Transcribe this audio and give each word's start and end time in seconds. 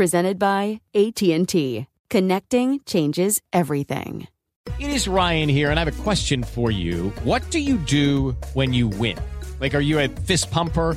presented 0.00 0.38
by 0.38 0.80
AT&T. 0.94 1.86
Connecting 2.08 2.80
changes 2.86 3.42
everything. 3.52 4.26
It 4.78 4.88
is 4.88 5.06
Ryan 5.06 5.50
here 5.50 5.70
and 5.70 5.78
I 5.78 5.84
have 5.84 6.00
a 6.00 6.02
question 6.02 6.42
for 6.42 6.70
you. 6.70 7.10
What 7.22 7.42
do 7.50 7.58
you 7.58 7.76
do 7.76 8.34
when 8.54 8.72
you 8.72 8.88
win? 8.88 9.18
Like 9.60 9.74
are 9.74 9.80
you 9.82 9.98
a 9.98 10.08
fist 10.08 10.50
pumper? 10.50 10.96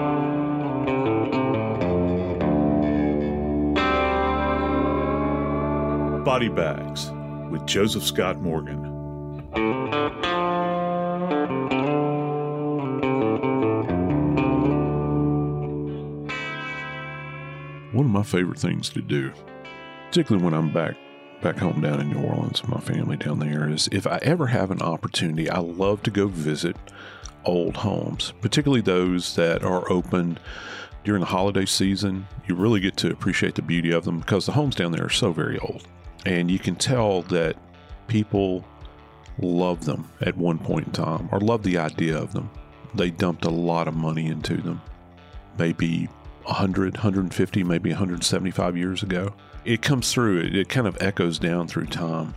Body 6.23 6.49
Bags 6.49 7.09
with 7.49 7.65
Joseph 7.65 8.03
Scott 8.03 8.39
Morgan. 8.39 8.77
One 17.91 18.05
of 18.05 18.11
my 18.11 18.21
favorite 18.21 18.59
things 18.59 18.89
to 18.89 19.01
do, 19.01 19.31
particularly 20.05 20.45
when 20.45 20.53
I'm 20.53 20.71
back 20.71 20.95
back 21.41 21.57
home 21.57 21.81
down 21.81 21.99
in 21.99 22.11
New 22.11 22.21
Orleans, 22.21 22.61
with 22.61 22.69
my 22.69 22.79
family 22.79 23.17
down 23.17 23.39
there, 23.39 23.67
is 23.67 23.89
if 23.91 24.05
I 24.05 24.19
ever 24.21 24.45
have 24.45 24.69
an 24.69 24.83
opportunity, 24.83 25.49
I 25.49 25.57
love 25.57 26.03
to 26.03 26.11
go 26.11 26.27
visit 26.27 26.77
old 27.45 27.77
homes, 27.77 28.31
particularly 28.41 28.81
those 28.81 29.35
that 29.37 29.63
are 29.63 29.91
open 29.91 30.37
during 31.03 31.21
the 31.21 31.25
holiday 31.25 31.65
season. 31.65 32.27
You 32.47 32.53
really 32.53 32.79
get 32.79 32.95
to 32.97 33.11
appreciate 33.11 33.55
the 33.55 33.63
beauty 33.63 33.91
of 33.91 34.05
them 34.05 34.19
because 34.19 34.45
the 34.45 34.51
homes 34.51 34.75
down 34.75 34.91
there 34.91 35.05
are 35.05 35.09
so 35.09 35.31
very 35.31 35.57
old. 35.57 35.87
And 36.25 36.51
you 36.51 36.59
can 36.59 36.75
tell 36.75 37.23
that 37.23 37.55
people 38.07 38.63
love 39.39 39.85
them 39.85 40.09
at 40.21 40.37
one 40.37 40.59
point 40.59 40.87
in 40.87 40.93
time 40.93 41.29
or 41.31 41.39
love 41.39 41.63
the 41.63 41.77
idea 41.77 42.17
of 42.17 42.33
them. 42.33 42.49
They 42.93 43.09
dumped 43.09 43.45
a 43.45 43.49
lot 43.49 43.87
of 43.87 43.95
money 43.95 44.27
into 44.27 44.57
them, 44.57 44.81
maybe 45.57 46.09
100, 46.43 46.95
150, 46.95 47.63
maybe 47.63 47.89
175 47.89 48.77
years 48.77 49.03
ago. 49.03 49.33
It 49.63 49.81
comes 49.81 50.11
through, 50.11 50.39
it, 50.41 50.55
it 50.55 50.69
kind 50.69 50.87
of 50.87 50.97
echoes 51.01 51.39
down 51.39 51.67
through 51.67 51.87
time. 51.87 52.35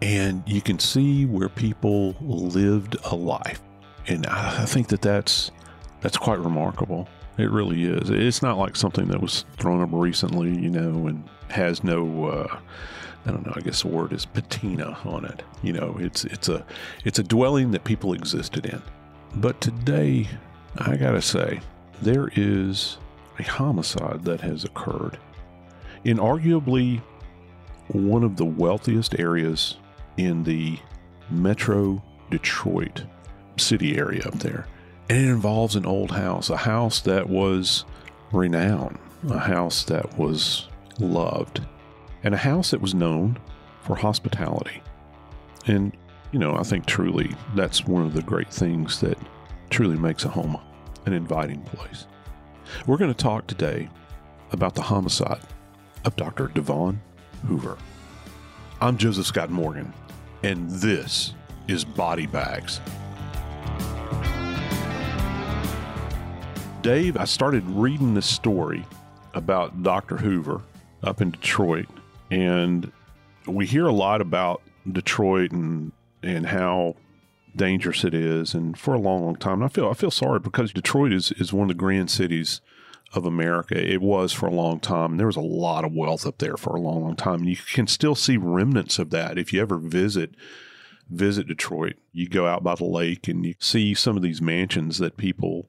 And 0.00 0.42
you 0.46 0.60
can 0.60 0.78
see 0.78 1.26
where 1.26 1.48
people 1.48 2.16
lived 2.20 2.96
a 3.04 3.14
life. 3.14 3.60
And 4.08 4.26
I 4.26 4.64
think 4.64 4.88
that 4.88 5.02
that's, 5.02 5.52
that's 6.00 6.16
quite 6.16 6.38
remarkable. 6.38 7.08
It 7.38 7.50
really 7.50 7.84
is. 7.84 8.10
It's 8.10 8.42
not 8.42 8.58
like 8.58 8.76
something 8.76 9.06
that 9.08 9.20
was 9.20 9.44
thrown 9.58 9.80
up 9.80 9.90
recently, 9.92 10.50
you 10.50 10.70
know, 10.70 11.06
and 11.06 11.28
has 11.48 11.84
no 11.84 12.26
uh, 12.26 12.58
I 13.24 13.30
don't 13.30 13.46
know. 13.46 13.52
I 13.54 13.60
guess 13.60 13.82
the 13.82 13.88
word 13.88 14.12
is 14.12 14.26
patina 14.26 14.98
on 15.04 15.24
it. 15.24 15.42
You 15.62 15.72
know, 15.72 15.96
it's 15.98 16.24
it's 16.24 16.48
a 16.48 16.64
it's 17.04 17.18
a 17.18 17.22
dwelling 17.22 17.70
that 17.70 17.84
people 17.84 18.14
existed 18.14 18.66
in. 18.66 18.82
But 19.36 19.60
today, 19.60 20.28
I 20.76 20.96
gotta 20.96 21.22
say, 21.22 21.60
there 22.00 22.30
is 22.34 22.98
a 23.38 23.44
homicide 23.44 24.24
that 24.24 24.40
has 24.40 24.64
occurred 24.64 25.18
in 26.04 26.18
arguably 26.18 27.00
one 27.88 28.24
of 28.24 28.36
the 28.36 28.44
wealthiest 28.44 29.18
areas 29.18 29.76
in 30.16 30.44
the 30.44 30.78
metro 31.30 32.02
Detroit 32.30 33.04
city 33.56 33.96
area 33.96 34.22
up 34.24 34.34
there. 34.34 34.66
And 35.08 35.18
it 35.18 35.30
involves 35.30 35.76
an 35.76 35.86
old 35.86 36.10
house, 36.10 36.50
a 36.50 36.56
house 36.56 37.00
that 37.02 37.28
was 37.28 37.84
renowned, 38.32 38.98
a 39.28 39.38
house 39.38 39.84
that 39.84 40.18
was 40.18 40.68
loved 40.98 41.60
and 42.22 42.34
a 42.34 42.38
house 42.38 42.70
that 42.70 42.80
was 42.80 42.94
known 42.94 43.38
for 43.82 43.96
hospitality. 43.96 44.82
And, 45.66 45.96
you 46.30 46.38
know, 46.38 46.56
I 46.56 46.62
think 46.62 46.86
truly 46.86 47.34
that's 47.54 47.86
one 47.86 48.04
of 48.04 48.14
the 48.14 48.22
great 48.22 48.52
things 48.52 49.00
that 49.00 49.18
truly 49.70 49.96
makes 49.96 50.24
a 50.24 50.28
home 50.28 50.58
an 51.06 51.12
inviting 51.12 51.62
place. 51.62 52.06
We're 52.86 52.96
going 52.96 53.12
to 53.12 53.16
talk 53.16 53.46
today 53.46 53.88
about 54.52 54.74
the 54.74 54.82
homicide 54.82 55.40
of 56.04 56.14
Dr. 56.16 56.48
Devon 56.48 57.00
Hoover. 57.46 57.76
I'm 58.80 58.96
Joseph 58.96 59.26
Scott 59.26 59.50
Morgan, 59.50 59.92
and 60.42 60.70
this 60.70 61.34
is 61.68 61.84
Body 61.84 62.26
Bags. 62.26 62.80
Dave, 66.82 67.16
I 67.16 67.24
started 67.24 67.64
reading 67.66 68.14
this 68.14 68.26
story 68.26 68.84
about 69.34 69.82
Dr. 69.82 70.16
Hoover 70.16 70.62
up 71.02 71.20
in 71.20 71.30
Detroit 71.30 71.88
and 72.32 72.90
we 73.46 73.66
hear 73.66 73.86
a 73.86 73.92
lot 73.92 74.20
about 74.20 74.62
Detroit 74.90 75.52
and 75.52 75.92
and 76.22 76.46
how 76.46 76.96
dangerous 77.54 78.04
it 78.04 78.14
is, 78.14 78.54
and 78.54 78.78
for 78.78 78.94
a 78.94 78.98
long, 78.98 79.24
long 79.24 79.36
time. 79.36 79.54
And 79.54 79.64
I 79.64 79.68
feel 79.68 79.88
I 79.88 79.94
feel 79.94 80.10
sorry 80.10 80.40
because 80.40 80.72
Detroit 80.72 81.12
is 81.12 81.30
is 81.32 81.52
one 81.52 81.64
of 81.64 81.68
the 81.68 81.74
grand 81.74 82.10
cities 82.10 82.62
of 83.12 83.26
America. 83.26 83.76
It 83.76 84.00
was 84.00 84.32
for 84.32 84.46
a 84.46 84.54
long 84.54 84.80
time. 84.80 85.18
There 85.18 85.26
was 85.26 85.36
a 85.36 85.42
lot 85.42 85.84
of 85.84 85.92
wealth 85.92 86.26
up 86.26 86.38
there 86.38 86.56
for 86.56 86.74
a 86.74 86.80
long, 86.80 87.02
long 87.02 87.16
time. 87.16 87.40
And 87.40 87.50
you 87.50 87.56
can 87.56 87.86
still 87.86 88.14
see 88.14 88.38
remnants 88.38 88.98
of 88.98 89.10
that 89.10 89.36
if 89.36 89.52
you 89.52 89.60
ever 89.60 89.76
visit 89.76 90.34
visit 91.10 91.46
Detroit. 91.46 91.96
You 92.12 92.26
go 92.26 92.46
out 92.46 92.64
by 92.64 92.74
the 92.74 92.86
lake 92.86 93.28
and 93.28 93.44
you 93.44 93.54
see 93.58 93.92
some 93.92 94.16
of 94.16 94.22
these 94.22 94.40
mansions 94.40 94.96
that 94.98 95.18
people 95.18 95.68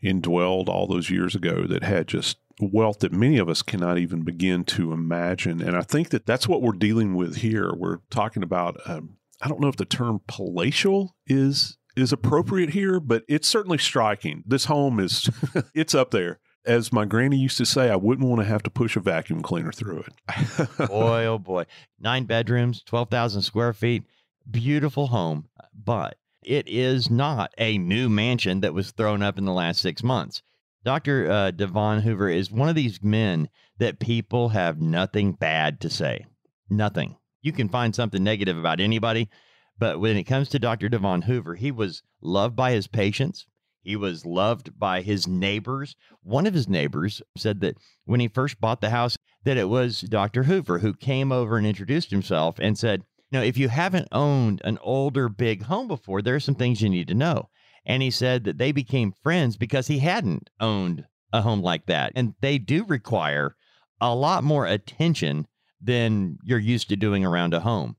indwelled 0.00 0.68
all 0.68 0.86
those 0.86 1.10
years 1.10 1.34
ago 1.34 1.66
that 1.66 1.82
had 1.82 2.06
just 2.06 2.36
wealth 2.60 3.00
that 3.00 3.12
many 3.12 3.38
of 3.38 3.48
us 3.48 3.62
cannot 3.62 3.98
even 3.98 4.22
begin 4.22 4.64
to 4.64 4.92
imagine. 4.92 5.60
And 5.60 5.76
I 5.76 5.82
think 5.82 6.10
that 6.10 6.26
that's 6.26 6.48
what 6.48 6.62
we're 6.62 6.72
dealing 6.72 7.14
with 7.14 7.36
here. 7.36 7.72
We're 7.74 7.98
talking 8.10 8.42
about, 8.42 8.78
um, 8.86 9.16
I 9.42 9.48
don't 9.48 9.60
know 9.60 9.68
if 9.68 9.76
the 9.76 9.84
term 9.84 10.20
palatial 10.26 11.16
is 11.26 11.78
is 11.96 12.12
appropriate 12.12 12.70
here, 12.70 13.00
but 13.00 13.24
it's 13.26 13.48
certainly 13.48 13.78
striking. 13.78 14.44
This 14.46 14.66
home 14.66 15.00
is 15.00 15.30
it's 15.74 15.94
up 15.94 16.10
there. 16.10 16.38
As 16.64 16.92
my 16.92 17.04
granny 17.04 17.38
used 17.38 17.58
to 17.58 17.66
say, 17.66 17.90
I 17.90 17.96
wouldn't 17.96 18.28
want 18.28 18.40
to 18.40 18.46
have 18.46 18.62
to 18.64 18.70
push 18.70 18.96
a 18.96 19.00
vacuum 19.00 19.40
cleaner 19.40 19.70
through 19.70 20.04
it. 20.04 20.78
boy, 20.88 21.24
oh 21.24 21.38
boy. 21.38 21.64
Nine 22.00 22.24
bedrooms, 22.24 22.82
12,000 22.82 23.42
square 23.42 23.72
feet, 23.72 24.02
beautiful 24.50 25.06
home, 25.06 25.48
but 25.72 26.18
it 26.42 26.68
is 26.68 27.08
not 27.08 27.54
a 27.56 27.78
new 27.78 28.08
mansion 28.08 28.60
that 28.60 28.74
was 28.74 28.90
thrown 28.90 29.22
up 29.22 29.38
in 29.38 29.44
the 29.44 29.52
last 29.52 29.80
six 29.80 30.02
months. 30.02 30.42
Dr. 30.86 31.28
Uh, 31.28 31.50
Devon 31.50 32.02
Hoover 32.02 32.28
is 32.28 32.52
one 32.52 32.68
of 32.68 32.76
these 32.76 33.02
men 33.02 33.48
that 33.78 33.98
people 33.98 34.50
have 34.50 34.80
nothing 34.80 35.32
bad 35.32 35.80
to 35.80 35.90
say. 35.90 36.26
Nothing. 36.70 37.16
You 37.42 37.50
can 37.50 37.68
find 37.68 37.92
something 37.92 38.22
negative 38.22 38.56
about 38.56 38.78
anybody, 38.78 39.28
but 39.76 39.98
when 39.98 40.16
it 40.16 40.22
comes 40.22 40.48
to 40.50 40.60
Dr. 40.60 40.88
Devon 40.88 41.22
Hoover, 41.22 41.56
he 41.56 41.72
was 41.72 42.04
loved 42.22 42.54
by 42.54 42.70
his 42.70 42.86
patients. 42.86 43.46
He 43.82 43.96
was 43.96 44.24
loved 44.24 44.78
by 44.78 45.02
his 45.02 45.26
neighbors. 45.26 45.96
One 46.22 46.46
of 46.46 46.54
his 46.54 46.68
neighbors 46.68 47.20
said 47.36 47.58
that 47.62 47.78
when 48.04 48.20
he 48.20 48.28
first 48.28 48.60
bought 48.60 48.80
the 48.80 48.90
house, 48.90 49.16
that 49.42 49.56
it 49.56 49.68
was 49.68 50.02
Dr. 50.02 50.44
Hoover 50.44 50.78
who 50.78 50.94
came 50.94 51.32
over 51.32 51.58
and 51.58 51.66
introduced 51.66 52.12
himself 52.12 52.60
and 52.60 52.78
said, 52.78 53.02
"You 53.32 53.40
know, 53.40 53.44
if 53.44 53.58
you 53.58 53.70
haven't 53.70 54.06
owned 54.12 54.62
an 54.62 54.78
older 54.82 55.28
big 55.28 55.64
home 55.64 55.88
before, 55.88 56.22
there 56.22 56.36
are 56.36 56.40
some 56.40 56.54
things 56.54 56.80
you 56.80 56.88
need 56.88 57.08
to 57.08 57.14
know." 57.14 57.48
And 57.86 58.02
he 58.02 58.10
said 58.10 58.44
that 58.44 58.58
they 58.58 58.72
became 58.72 59.12
friends 59.22 59.56
because 59.56 59.86
he 59.86 60.00
hadn't 60.00 60.50
owned 60.60 61.06
a 61.32 61.42
home 61.42 61.62
like 61.62 61.86
that. 61.86 62.12
And 62.16 62.34
they 62.40 62.58
do 62.58 62.84
require 62.84 63.54
a 64.00 64.14
lot 64.14 64.44
more 64.44 64.66
attention 64.66 65.46
than 65.80 66.38
you're 66.42 66.58
used 66.58 66.88
to 66.88 66.96
doing 66.96 67.24
around 67.24 67.54
a 67.54 67.60
home. 67.60 67.96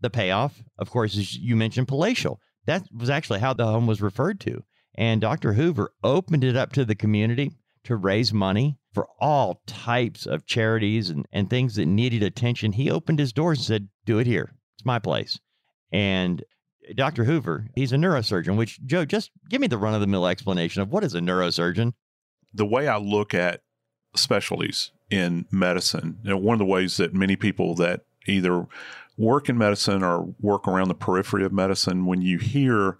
The 0.00 0.10
payoff, 0.10 0.62
of 0.78 0.90
course, 0.90 1.16
is 1.16 1.36
you 1.36 1.56
mentioned 1.56 1.88
palatial. 1.88 2.40
That 2.66 2.86
was 2.92 3.10
actually 3.10 3.40
how 3.40 3.54
the 3.54 3.66
home 3.66 3.86
was 3.86 4.02
referred 4.02 4.40
to. 4.40 4.62
And 4.96 5.20
Dr. 5.20 5.52
Hoover 5.52 5.92
opened 6.02 6.44
it 6.44 6.56
up 6.56 6.72
to 6.72 6.84
the 6.84 6.94
community 6.94 7.52
to 7.84 7.96
raise 7.96 8.32
money 8.32 8.76
for 8.92 9.06
all 9.20 9.62
types 9.66 10.26
of 10.26 10.46
charities 10.46 11.10
and, 11.10 11.26
and 11.32 11.48
things 11.48 11.76
that 11.76 11.86
needed 11.86 12.22
attention. 12.22 12.72
He 12.72 12.90
opened 12.90 13.18
his 13.18 13.32
doors 13.32 13.58
and 13.58 13.64
said, 13.64 13.88
Do 14.04 14.18
it 14.18 14.26
here. 14.26 14.52
It's 14.76 14.84
my 14.84 14.98
place. 14.98 15.38
And 15.92 16.42
Dr. 16.94 17.24
Hoover, 17.24 17.68
he's 17.74 17.92
a 17.92 17.96
neurosurgeon, 17.96 18.56
which, 18.56 18.80
Joe, 18.84 19.04
just 19.04 19.30
give 19.48 19.60
me 19.60 19.66
the 19.66 19.78
run 19.78 19.94
of 19.94 20.00
the 20.00 20.06
mill 20.06 20.26
explanation 20.26 20.82
of 20.82 20.90
what 20.90 21.04
is 21.04 21.14
a 21.14 21.20
neurosurgeon. 21.20 21.92
The 22.54 22.66
way 22.66 22.88
I 22.88 22.96
look 22.96 23.34
at 23.34 23.62
specialties 24.16 24.90
in 25.10 25.46
medicine, 25.50 26.18
you 26.22 26.30
know, 26.30 26.36
one 26.36 26.54
of 26.54 26.58
the 26.58 26.64
ways 26.64 26.96
that 26.96 27.14
many 27.14 27.36
people 27.36 27.74
that 27.76 28.02
either 28.26 28.66
work 29.16 29.48
in 29.48 29.58
medicine 29.58 30.02
or 30.02 30.34
work 30.40 30.66
around 30.66 30.88
the 30.88 30.94
periphery 30.94 31.44
of 31.44 31.52
medicine, 31.52 32.06
when 32.06 32.22
you 32.22 32.38
hear 32.38 32.96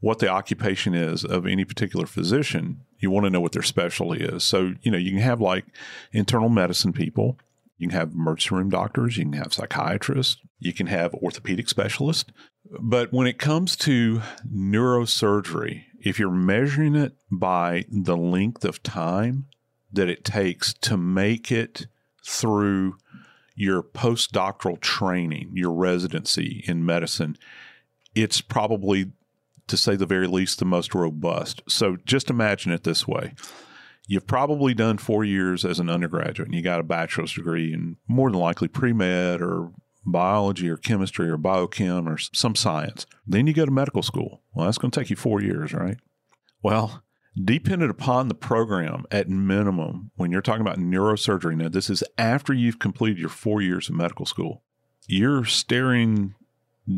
what 0.00 0.18
the 0.18 0.28
occupation 0.28 0.94
is 0.94 1.24
of 1.24 1.46
any 1.46 1.64
particular 1.64 2.06
physician, 2.06 2.80
you 2.98 3.10
want 3.10 3.24
to 3.24 3.30
know 3.30 3.40
what 3.40 3.52
their 3.52 3.62
specialty 3.62 4.22
is. 4.22 4.44
So, 4.44 4.74
you 4.82 4.90
know, 4.90 4.98
you 4.98 5.10
can 5.12 5.20
have 5.20 5.40
like 5.40 5.64
internal 6.12 6.48
medicine 6.48 6.92
people, 6.92 7.38
you 7.78 7.88
can 7.88 7.98
have 7.98 8.12
emergency 8.12 8.54
room 8.54 8.68
doctors, 8.68 9.16
you 9.16 9.24
can 9.24 9.32
have 9.32 9.54
psychiatrists, 9.54 10.40
you 10.64 10.72
can 10.72 10.86
have 10.86 11.14
orthopedic 11.14 11.68
specialists. 11.68 12.32
But 12.80 13.12
when 13.12 13.26
it 13.26 13.38
comes 13.38 13.76
to 13.76 14.22
neurosurgery, 14.50 15.84
if 16.00 16.18
you're 16.18 16.30
measuring 16.30 16.94
it 16.94 17.12
by 17.30 17.84
the 17.90 18.16
length 18.16 18.64
of 18.64 18.82
time 18.82 19.46
that 19.92 20.08
it 20.08 20.24
takes 20.24 20.72
to 20.72 20.96
make 20.96 21.52
it 21.52 21.86
through 22.26 22.96
your 23.54 23.82
postdoctoral 23.82 24.80
training, 24.80 25.50
your 25.52 25.72
residency 25.72 26.64
in 26.66 26.84
medicine, 26.84 27.36
it's 28.14 28.40
probably, 28.40 29.12
to 29.66 29.76
say 29.76 29.96
the 29.96 30.06
very 30.06 30.26
least, 30.26 30.58
the 30.58 30.64
most 30.64 30.94
robust. 30.94 31.62
So 31.68 31.96
just 32.04 32.30
imagine 32.30 32.72
it 32.72 32.84
this 32.84 33.06
way. 33.06 33.34
You've 34.06 34.26
probably 34.26 34.74
done 34.74 34.98
four 34.98 35.24
years 35.24 35.64
as 35.64 35.78
an 35.78 35.90
undergraduate 35.90 36.48
and 36.48 36.54
you 36.54 36.62
got 36.62 36.80
a 36.80 36.84
bachelor's 36.84 37.34
degree 37.34 37.72
and 37.72 37.96
more 38.08 38.30
than 38.30 38.40
likely 38.40 38.68
pre 38.68 38.92
med 38.92 39.40
or 39.40 39.70
biology 40.06 40.68
or 40.68 40.76
chemistry 40.76 41.28
or 41.28 41.38
biochem 41.38 42.06
or 42.06 42.18
some 42.18 42.54
science. 42.54 43.06
Then 43.26 43.46
you 43.46 43.52
go 43.52 43.64
to 43.64 43.70
medical 43.70 44.02
school. 44.02 44.42
Well, 44.52 44.66
that's 44.66 44.78
going 44.78 44.90
to 44.90 45.00
take 45.00 45.10
you 45.10 45.16
four 45.16 45.42
years, 45.42 45.72
right? 45.72 45.96
Well, 46.62 47.02
dependent 47.42 47.90
upon 47.90 48.28
the 48.28 48.34
program 48.34 49.04
at 49.10 49.28
minimum 49.28 50.10
when 50.16 50.30
you're 50.30 50.40
talking 50.40 50.60
about 50.60 50.78
neurosurgery 50.78 51.56
now 51.56 51.68
this 51.68 51.90
is 51.90 52.04
after 52.16 52.52
you've 52.52 52.78
completed 52.78 53.18
your 53.18 53.28
four 53.28 53.60
years 53.60 53.88
of 53.88 53.94
medical 53.96 54.24
school 54.24 54.62
you're 55.08 55.44
staring 55.44 56.34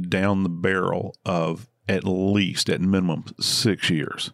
down 0.08 0.42
the 0.42 0.48
barrel 0.50 1.16
of 1.24 1.68
at 1.88 2.04
least 2.04 2.68
at 2.68 2.82
minimum 2.82 3.24
six 3.40 3.88
years 3.88 4.32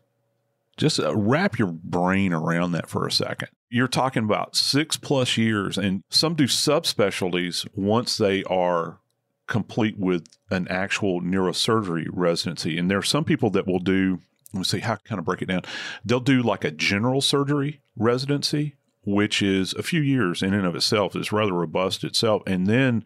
just 0.83 1.01
uh, 1.01 1.15
wrap 1.17 1.59
your 1.59 1.73
brain 1.73 2.33
around 2.33 2.73
that 2.73 2.89
for 2.89 3.07
a 3.07 3.13
second 3.13 3.49
you're 3.71 3.89
talking 3.89 4.25
about 4.25 4.55
six 4.57 4.97
plus 4.97 5.37
years 5.37 5.79
and 5.79 6.03
some 6.11 6.35
do 6.35 6.45
subspecialties 6.45 7.67
once 7.75 8.17
they 8.17 8.43
are 8.45 8.99
complete 9.47 9.99
with 9.99 10.27
an 10.51 10.67
actual 10.69 11.21
neurosurgery 11.21 12.07
residency 12.11 12.79
and 12.79 12.91
there 12.91 12.99
are 12.99 13.03
some 13.03 13.25
people 13.25 13.51
that 13.51 13.67
will 13.67 13.81
do 13.81 14.21
let 14.53 14.59
me 14.59 14.65
see 14.65 14.81
how 14.81 14.97
kind 14.97 15.19
of 15.19 15.25
break 15.25 15.43
it 15.43 15.49
down. 15.49 15.63
They'll 16.05 16.21
do 16.21 16.43
like 16.43 16.65
a 16.65 16.71
general 16.71 17.21
surgery 17.21 17.81
residency, 17.97 18.77
which 19.05 19.43
is 19.43 19.73
a 19.75 19.83
few 19.83 20.03
years 20.03 20.43
in 20.43 20.53
and 20.53 20.67
of 20.67 20.77
itself, 20.77 21.17
is 21.17 21.33
rather 21.33 21.55
robust 21.55 22.05
itself. 22.05 22.43
And 22.47 22.67
then 22.67 23.05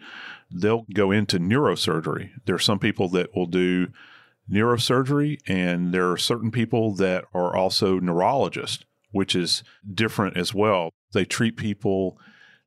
they'll 0.50 0.86
go 0.92 1.10
into 1.12 1.38
neurosurgery. 1.38 2.30
There 2.46 2.56
are 2.56 2.60
some 2.60 2.78
people 2.78 3.08
that 3.10 3.34
will 3.34 3.46
do 3.46 3.88
neurosurgery, 4.50 5.38
and 5.46 5.92
there 5.92 6.10
are 6.10 6.16
certain 6.16 6.50
people 6.50 6.94
that 6.94 7.24
are 7.34 7.54
also 7.54 7.98
neurologists, 7.98 8.84
which 9.10 9.34
is 9.34 9.62
different 9.92 10.36
as 10.36 10.54
well. 10.54 10.90
They 11.12 11.24
treat 11.24 11.56
people 11.56 12.18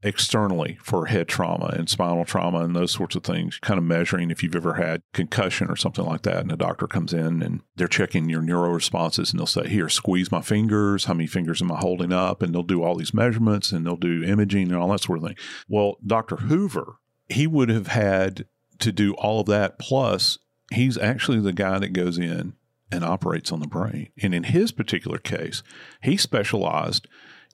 externally 0.01 0.77
for 0.81 1.07
head 1.07 1.27
trauma 1.27 1.73
and 1.77 1.89
spinal 1.89 2.23
trauma 2.23 2.59
and 2.59 2.75
those 2.75 2.91
sorts 2.91 3.15
of 3.15 3.23
things, 3.23 3.59
kind 3.59 3.77
of 3.77 3.83
measuring 3.83 4.31
if 4.31 4.41
you've 4.41 4.55
ever 4.55 4.75
had 4.75 5.01
concussion 5.13 5.69
or 5.69 5.75
something 5.75 6.05
like 6.05 6.21
that. 6.21 6.37
And 6.37 6.51
a 6.51 6.57
doctor 6.57 6.87
comes 6.87 7.13
in 7.13 7.41
and 7.41 7.61
they're 7.75 7.87
checking 7.87 8.29
your 8.29 8.41
neuro 8.41 8.69
responses 8.69 9.31
and 9.31 9.39
they'll 9.39 9.47
say, 9.47 9.67
Here, 9.67 9.89
squeeze 9.89 10.31
my 10.31 10.41
fingers. 10.41 11.05
How 11.05 11.13
many 11.13 11.27
fingers 11.27 11.61
am 11.61 11.71
I 11.71 11.79
holding 11.79 12.13
up? 12.13 12.41
And 12.41 12.53
they'll 12.53 12.63
do 12.63 12.83
all 12.83 12.95
these 12.95 13.13
measurements 13.13 13.71
and 13.71 13.85
they'll 13.85 13.97
do 13.97 14.23
imaging 14.23 14.69
and 14.69 14.77
all 14.77 14.89
that 14.89 15.01
sort 15.01 15.19
of 15.19 15.25
thing. 15.25 15.37
Well, 15.67 15.97
Dr. 16.05 16.37
Hoover, 16.37 16.95
he 17.27 17.45
would 17.45 17.69
have 17.69 17.87
had 17.87 18.45
to 18.79 18.91
do 18.91 19.13
all 19.15 19.41
of 19.41 19.47
that. 19.47 19.79
Plus, 19.79 20.37
he's 20.71 20.97
actually 20.97 21.39
the 21.39 21.53
guy 21.53 21.79
that 21.79 21.93
goes 21.93 22.17
in 22.17 22.53
and 22.91 23.03
operates 23.03 23.51
on 23.51 23.59
the 23.59 23.67
brain. 23.67 24.09
And 24.21 24.33
in 24.33 24.43
his 24.43 24.71
particular 24.71 25.17
case, 25.17 25.63
he 26.01 26.17
specialized 26.17 27.07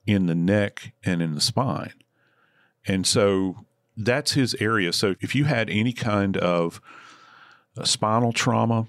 in 0.05 0.27
the 0.27 0.36
neck 0.36 0.93
and 1.03 1.22
in 1.22 1.36
the 1.36 1.41
spine. 1.41 1.93
And 2.88 3.05
so 3.05 3.65
that's 3.98 4.34
his 4.34 4.55
area. 4.60 4.93
So 4.93 5.15
if 5.22 5.36
you 5.36 5.45
had 5.45 5.69
any 5.69 5.93
kind 5.93 6.38
of 6.38 6.81
uh, 7.77 7.84
spinal 7.84 8.31
trauma 8.31 8.88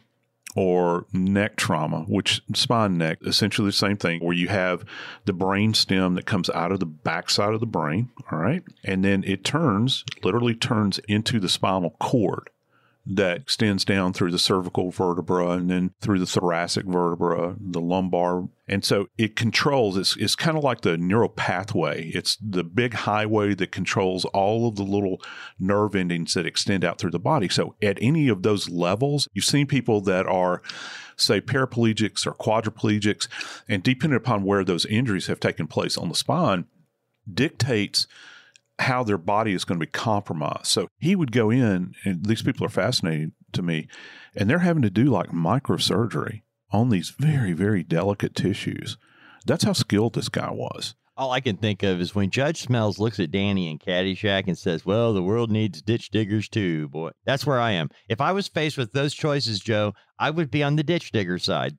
or 0.54 1.06
neck 1.12 1.56
trauma, 1.56 2.00
which 2.08 2.42
spine 2.54 2.98
neck, 2.98 3.18
essentially 3.26 3.68
the 3.68 3.72
same 3.72 3.96
thing, 3.96 4.20
where 4.20 4.34
you 4.36 4.48
have 4.48 4.84
the 5.24 5.32
brain 5.32 5.74
stem 5.74 6.14
that 6.14 6.26
comes 6.26 6.48
out 6.50 6.72
of 6.72 6.80
the 6.80 6.86
backside 6.86 7.54
of 7.54 7.60
the 7.60 7.66
brain, 7.66 8.10
all 8.30 8.38
right? 8.38 8.62
And 8.84 9.04
then 9.04 9.24
it 9.24 9.44
turns, 9.44 10.04
literally 10.22 10.54
turns 10.54 10.98
into 11.08 11.40
the 11.40 11.48
spinal 11.48 11.90
cord 11.98 12.50
that 13.08 13.36
extends 13.36 13.84
down 13.84 14.12
through 14.12 14.32
the 14.32 14.38
cervical 14.38 14.90
vertebra 14.90 15.50
and 15.50 15.70
then 15.70 15.92
through 16.00 16.18
the 16.18 16.26
thoracic 16.26 16.84
vertebra, 16.86 17.54
the 17.60 17.80
lumbar. 17.80 18.48
And 18.66 18.84
so 18.84 19.06
it 19.16 19.36
controls, 19.36 19.96
it's, 19.96 20.16
it's 20.16 20.34
kind 20.34 20.58
of 20.58 20.64
like 20.64 20.80
the 20.80 20.98
neural 20.98 21.28
pathway. 21.28 22.08
It's 22.08 22.36
the 22.36 22.64
big 22.64 22.94
highway 22.94 23.54
that 23.54 23.70
controls 23.70 24.24
all 24.26 24.66
of 24.66 24.74
the 24.74 24.82
little 24.82 25.22
nerve 25.58 25.94
endings 25.94 26.34
that 26.34 26.46
extend 26.46 26.84
out 26.84 26.98
through 26.98 27.12
the 27.12 27.20
body. 27.20 27.48
So 27.48 27.76
at 27.80 27.98
any 28.00 28.26
of 28.28 28.42
those 28.42 28.68
levels, 28.68 29.28
you've 29.32 29.44
seen 29.44 29.68
people 29.68 30.00
that 30.02 30.26
are, 30.26 30.60
say, 31.16 31.40
paraplegics 31.40 32.26
or 32.26 32.34
quadriplegics, 32.34 33.28
and 33.68 33.84
depending 33.84 34.16
upon 34.16 34.42
where 34.42 34.64
those 34.64 34.84
injuries 34.86 35.28
have 35.28 35.38
taken 35.38 35.68
place 35.68 35.96
on 35.96 36.08
the 36.08 36.16
spine, 36.16 36.64
dictates 37.32 38.08
how 38.78 39.02
their 39.02 39.18
body 39.18 39.52
is 39.52 39.64
going 39.64 39.80
to 39.80 39.86
be 39.86 39.90
compromised. 39.90 40.66
So 40.66 40.88
he 40.98 41.16
would 41.16 41.32
go 41.32 41.50
in, 41.50 41.94
and 42.04 42.26
these 42.26 42.42
people 42.42 42.66
are 42.66 42.70
fascinating 42.70 43.32
to 43.52 43.62
me, 43.62 43.88
and 44.34 44.48
they're 44.48 44.60
having 44.60 44.82
to 44.82 44.90
do 44.90 45.04
like 45.04 45.30
microsurgery 45.30 46.42
on 46.70 46.90
these 46.90 47.10
very, 47.10 47.52
very 47.52 47.82
delicate 47.82 48.34
tissues 48.34 48.96
That's 49.46 49.64
how 49.64 49.72
skilled 49.72 50.14
this 50.14 50.28
guy 50.28 50.50
was. 50.50 50.94
All 51.16 51.30
I 51.30 51.40
can 51.40 51.56
think 51.56 51.82
of 51.82 52.00
is 52.00 52.14
when 52.14 52.30
Judge 52.30 52.66
Smails 52.66 52.98
looks 52.98 53.18
at 53.20 53.30
Danny 53.30 53.70
in 53.70 53.78
Caddyshack 53.78 54.48
and 54.48 54.58
says, 54.58 54.84
Well, 54.84 55.14
the 55.14 55.22
world 55.22 55.50
needs 55.50 55.80
ditch 55.80 56.10
diggers 56.10 56.48
too, 56.48 56.88
boy. 56.88 57.12
That's 57.24 57.46
where 57.46 57.60
I 57.60 57.70
am. 57.70 57.88
If 58.08 58.20
I 58.20 58.32
was 58.32 58.48
faced 58.48 58.76
with 58.76 58.92
those 58.92 59.14
choices, 59.14 59.60
Joe, 59.60 59.94
I 60.18 60.30
would 60.30 60.50
be 60.50 60.62
on 60.62 60.76
the 60.76 60.82
ditch 60.82 61.12
digger 61.12 61.38
side. 61.38 61.78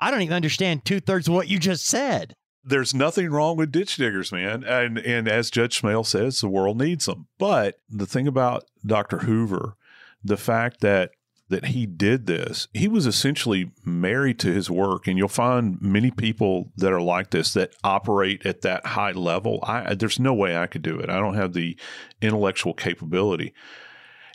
I 0.00 0.10
don't 0.10 0.22
even 0.22 0.34
understand 0.34 0.84
two 0.84 1.00
thirds 1.00 1.28
of 1.28 1.34
what 1.34 1.48
you 1.48 1.58
just 1.58 1.84
said. 1.84 2.34
There's 2.64 2.94
nothing 2.94 3.30
wrong 3.30 3.56
with 3.56 3.72
ditch 3.72 3.96
diggers, 3.96 4.32
man. 4.32 4.64
And 4.64 4.98
and 4.98 5.28
as 5.28 5.50
Judge 5.50 5.80
Smails 5.80 6.06
says, 6.06 6.40
the 6.40 6.48
world 6.48 6.78
needs 6.78 7.06
them. 7.06 7.28
But 7.38 7.80
the 7.88 8.06
thing 8.06 8.26
about 8.26 8.64
Dr. 8.84 9.18
Hoover, 9.18 9.76
the 10.22 10.36
fact 10.36 10.80
that 10.80 11.10
that 11.48 11.66
he 11.66 11.86
did 11.86 12.26
this, 12.26 12.68
he 12.74 12.88
was 12.88 13.06
essentially 13.06 13.70
married 13.84 14.38
to 14.40 14.52
his 14.52 14.70
work. 14.70 15.06
And 15.06 15.16
you'll 15.16 15.28
find 15.28 15.80
many 15.80 16.10
people 16.10 16.72
that 16.76 16.92
are 16.92 17.00
like 17.00 17.30
this 17.30 17.52
that 17.54 17.72
operate 17.82 18.44
at 18.44 18.60
that 18.62 18.84
high 18.86 19.12
level. 19.12 19.60
I 19.62 19.94
there's 19.94 20.20
no 20.20 20.34
way 20.34 20.56
I 20.56 20.66
could 20.66 20.82
do 20.82 20.98
it. 20.98 21.10
I 21.10 21.20
don't 21.20 21.36
have 21.36 21.54
the 21.54 21.76
intellectual 22.20 22.74
capability. 22.74 23.54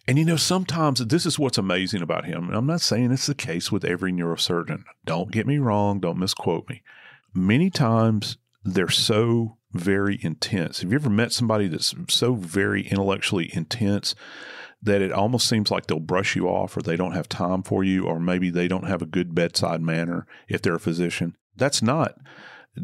And 0.08 0.18
you 0.18 0.26
know, 0.26 0.36
sometimes 0.36 1.06
this 1.06 1.26
is 1.26 1.40
what's 1.40 1.58
amazing 1.58 2.02
about 2.02 2.26
him. 2.26 2.48
And 2.48 2.56
I'm 2.56 2.66
not 2.66 2.82
saying 2.82 3.12
it's 3.12 3.28
the 3.28 3.36
case 3.36 3.72
with 3.72 3.86
every 3.86 4.12
neurosurgeon. 4.12 4.84
Don't 5.06 5.32
get 5.32 5.48
me 5.48 5.60
wrong. 5.60 6.00
Don't 6.00 6.18
misquote 6.18 6.68
me. 6.68 6.82
Many 7.34 7.70
times 7.70 8.38
they're 8.64 8.90
so 8.90 9.58
very 9.74 10.20
intense. 10.22 10.82
Have 10.82 10.92
you 10.92 10.98
ever 10.98 11.10
met 11.10 11.32
somebody 11.32 11.68
that's 11.68 11.94
so 12.10 12.36
very 12.36 12.88
intellectually 12.88 13.50
intense 13.54 14.14
that 14.82 15.02
it 15.02 15.12
almost 15.12 15.48
seems 15.48 15.72
like 15.72 15.88
they'll 15.88 16.00
brush 16.00 16.36
you 16.36 16.48
off 16.48 16.78
or 16.78 16.82
they 16.82 16.96
don't 16.96 17.14
have 17.14 17.30
time 17.30 17.64
for 17.64 17.84
you 17.84 18.06
or 18.06 18.20
maybe 18.20 18.50
they 18.50 18.68
don't 18.68 18.88
have 18.88 19.02
a 19.02 19.08
good 19.08 19.34
bedside 19.34 19.82
manner 19.82 20.28
if 20.48 20.62
they're 20.62 20.76
a 20.76 20.80
physician? 20.80 21.36
That's 21.56 21.82
not 21.82 22.18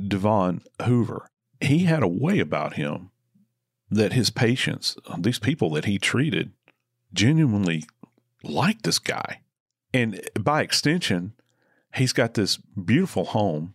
Devon 0.08 0.62
Hoover. 0.84 1.30
He 1.62 1.80
had 1.80 2.04
a 2.04 2.08
way 2.08 2.40
about 2.40 2.76
him 2.76 3.12
that 3.92 4.14
his 4.14 4.30
patients, 4.30 4.96
these 5.18 5.40
people 5.40 5.70
that 5.72 5.86
he 5.86 6.00
treated, 6.00 6.52
genuinely 7.14 7.84
liked 8.44 8.84
this 8.84 9.00
guy. 9.00 9.42
And 9.94 10.22
by 10.40 10.62
extension, 10.62 11.34
he's 11.96 12.14
got 12.14 12.36
this 12.36 12.58
beautiful 12.58 13.26
home 13.26 13.74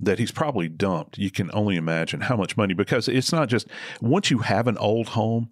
that 0.00 0.18
he's 0.18 0.32
probably 0.32 0.68
dumped. 0.68 1.18
You 1.18 1.30
can 1.30 1.50
only 1.52 1.76
imagine 1.76 2.22
how 2.22 2.36
much 2.36 2.56
money 2.56 2.74
because 2.74 3.08
it's 3.08 3.32
not 3.32 3.48
just 3.48 3.66
once 4.00 4.30
you 4.30 4.38
have 4.38 4.66
an 4.66 4.78
old 4.78 5.08
home, 5.08 5.50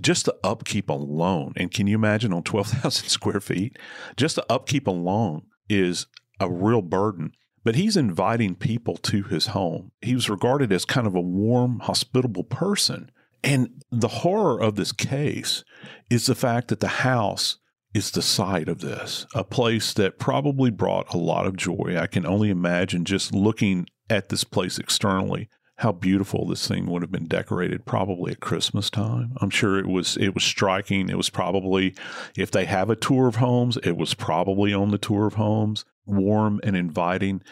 just 0.00 0.24
the 0.24 0.36
upkeep 0.42 0.88
alone. 0.88 1.52
And 1.56 1.70
can 1.70 1.86
you 1.86 1.96
imagine 1.96 2.32
on 2.32 2.42
12,000 2.42 2.90
square 3.08 3.40
feet? 3.40 3.78
Just 4.16 4.36
the 4.36 4.46
upkeep 4.50 4.86
alone 4.86 5.42
is 5.68 6.06
a 6.40 6.50
real 6.50 6.82
burden. 6.82 7.32
But 7.64 7.76
he's 7.76 7.96
inviting 7.96 8.56
people 8.56 8.96
to 8.98 9.22
his 9.24 9.48
home. 9.48 9.92
He 10.00 10.14
was 10.14 10.28
regarded 10.28 10.72
as 10.72 10.84
kind 10.84 11.06
of 11.06 11.14
a 11.14 11.20
warm, 11.20 11.80
hospitable 11.80 12.44
person. 12.44 13.10
And 13.44 13.84
the 13.90 14.08
horror 14.08 14.60
of 14.60 14.74
this 14.76 14.92
case 14.92 15.64
is 16.10 16.26
the 16.26 16.34
fact 16.34 16.68
that 16.68 16.80
the 16.80 16.88
house 16.88 17.58
is 17.94 18.10
the 18.10 18.22
site 18.22 18.68
of 18.68 18.80
this, 18.80 19.26
a 19.34 19.44
place 19.44 19.92
that 19.94 20.18
probably 20.18 20.70
brought 20.70 21.12
a 21.12 21.18
lot 21.18 21.46
of 21.46 21.56
joy. 21.56 21.96
I 21.98 22.06
can 22.06 22.24
only 22.24 22.50
imagine 22.50 23.04
just 23.04 23.34
looking 23.34 23.86
at 24.08 24.28
this 24.28 24.44
place 24.44 24.78
externally 24.78 25.48
how 25.76 25.92
beautiful 25.92 26.46
this 26.46 26.68
thing 26.68 26.86
would 26.86 27.02
have 27.02 27.10
been 27.10 27.26
decorated 27.26 27.84
probably 27.84 28.32
at 28.32 28.40
Christmas 28.40 28.88
time. 28.88 29.32
I'm 29.40 29.50
sure 29.50 29.78
it 29.78 29.88
was 29.88 30.16
it 30.16 30.34
was 30.34 30.44
striking. 30.44 31.08
It 31.08 31.16
was 31.16 31.30
probably 31.30 31.94
if 32.36 32.50
they 32.50 32.66
have 32.66 32.88
a 32.88 32.96
tour 32.96 33.26
of 33.26 33.36
homes, 33.36 33.78
it 33.82 33.96
was 33.96 34.14
probably 34.14 34.72
on 34.72 34.90
the 34.90 34.98
tour 34.98 35.26
of 35.26 35.34
homes, 35.34 35.84
warm 36.06 36.60
and 36.62 36.76
inviting, 36.76 37.42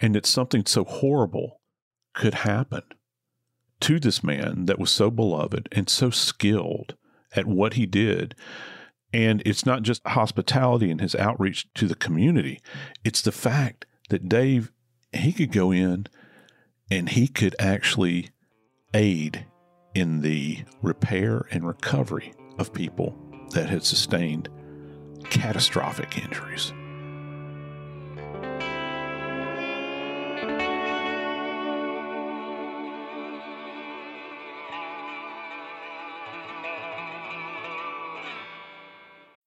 and 0.00 0.14
that 0.14 0.26
something 0.26 0.64
so 0.64 0.84
horrible 0.84 1.60
could 2.14 2.34
happen 2.34 2.82
to 3.80 3.98
this 3.98 4.22
man 4.22 4.66
that 4.66 4.78
was 4.78 4.90
so 4.90 5.10
beloved 5.10 5.68
and 5.72 5.88
so 5.88 6.10
skilled 6.10 6.94
at 7.34 7.46
what 7.46 7.74
he 7.74 7.84
did. 7.84 8.34
And 9.12 9.42
it's 9.44 9.66
not 9.66 9.82
just 9.82 10.06
hospitality 10.06 10.90
and 10.90 11.00
his 11.00 11.14
outreach 11.14 11.72
to 11.74 11.86
the 11.86 11.94
community, 11.94 12.60
it's 13.04 13.22
the 13.22 13.32
fact 13.32 13.86
that 14.08 14.28
Dave, 14.28 14.72
he 15.12 15.32
could 15.32 15.52
go 15.52 15.70
in 15.70 16.06
and 16.90 17.08
he 17.10 17.28
could 17.28 17.54
actually 17.58 18.30
aid 18.94 19.46
in 19.94 20.20
the 20.20 20.64
repair 20.80 21.46
and 21.50 21.66
recovery 21.66 22.32
of 22.58 22.72
people 22.72 23.16
that 23.50 23.68
had 23.68 23.84
sustained 23.84 24.48
catastrophic 25.30 26.18
injuries. 26.18 26.72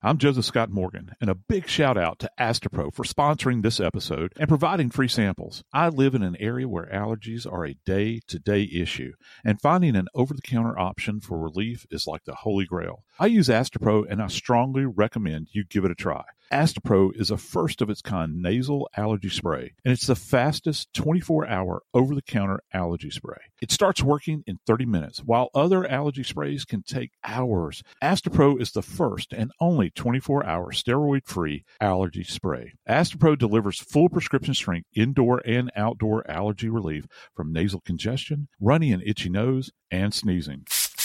I'm 0.06 0.20
Joseph 0.20 0.46
Scott 0.46 0.70
Morgan, 0.70 1.16
and 1.20 1.32
a 1.32 1.34
big 1.36 1.68
shout 1.68 1.98
out 1.98 2.20
to 2.20 2.30
Astepro 2.40 2.94
for 2.94 3.04
sponsoring 3.04 3.64
this 3.64 3.80
episode 3.80 4.34
and 4.38 4.48
providing 4.48 4.92
free 4.92 5.08
samples. 5.08 5.64
I 5.74 5.90
live 5.90 6.14
in 6.14 6.22
an 6.22 6.38
area 6.40 6.68
where 6.68 6.86
allergies 6.94 7.52
are 7.52 7.66
a 7.66 7.74
day 7.88 8.22
to 8.28 8.38
day 8.38 8.70
issue, 8.72 9.14
and 9.44 9.60
finding 9.60 9.96
an 9.96 10.06
over 10.14 10.36
the 10.36 10.44
counter 10.44 10.78
option 10.78 11.22
for 11.22 11.40
relief 11.40 11.88
is 11.90 12.06
like 12.06 12.26
the 12.26 12.36
holy 12.36 12.66
grail. 12.66 13.04
I 13.18 13.28
use 13.28 13.48
Astepro, 13.48 14.06
and 14.10 14.22
I 14.22 14.28
strongly 14.28 14.86
recommend 14.86 15.48
you 15.54 15.64
give 15.64 15.86
it 15.86 15.92
a 15.92 15.96
try. 15.96 16.26
Astepro 16.52 17.16
is 17.16 17.32
a 17.32 17.38
first 17.38 17.82
of 17.82 17.90
its 17.90 18.02
kind 18.02 18.42
nasal 18.42 18.90
allergy 18.98 19.30
spray, 19.30 19.74
and 19.86 19.94
it's 19.94 20.08
the 20.08 20.16
fastest 20.16 20.94
24 20.94 21.48
hour 21.48 21.82
over 21.94 22.14
the 22.14 22.22
counter 22.22 22.60
allergy 22.74 23.10
spray. 23.10 23.40
It 23.62 23.72
starts 23.72 24.04
working 24.04 24.44
in 24.46 24.60
30 24.68 24.86
minutes, 24.86 25.20
while 25.20 25.50
other 25.56 25.88
allergy 25.88 26.24
sprays 26.24 26.66
can 26.66 26.84
take 26.84 27.12
hours. 27.24 27.84
Astepro 28.04 28.60
is 28.62 28.74
the 28.74 28.82
first 28.82 29.32
and 29.32 29.52
only 29.62 29.90
24 29.92 30.46
hour 30.46 30.74
steroid 30.74 31.26
free 31.26 31.64
allergy 31.80 32.24
spray. 32.26 32.74
Astepro 32.88 33.38
delivers 33.38 33.80
full 33.80 34.10
prescription 34.10 34.54
strength 34.54 34.90
indoor 34.94 35.42
and 35.46 35.72
outdoor 35.76 36.30
allergy 36.30 36.68
relief 36.68 37.08
from 37.34 37.54
nasal 37.54 37.80
congestion, 37.80 38.50
runny 38.60 38.92
and 38.92 39.02
itchy 39.04 39.30
nose, 39.30 39.72
and 39.90 40.14
sneezing. 40.14 40.66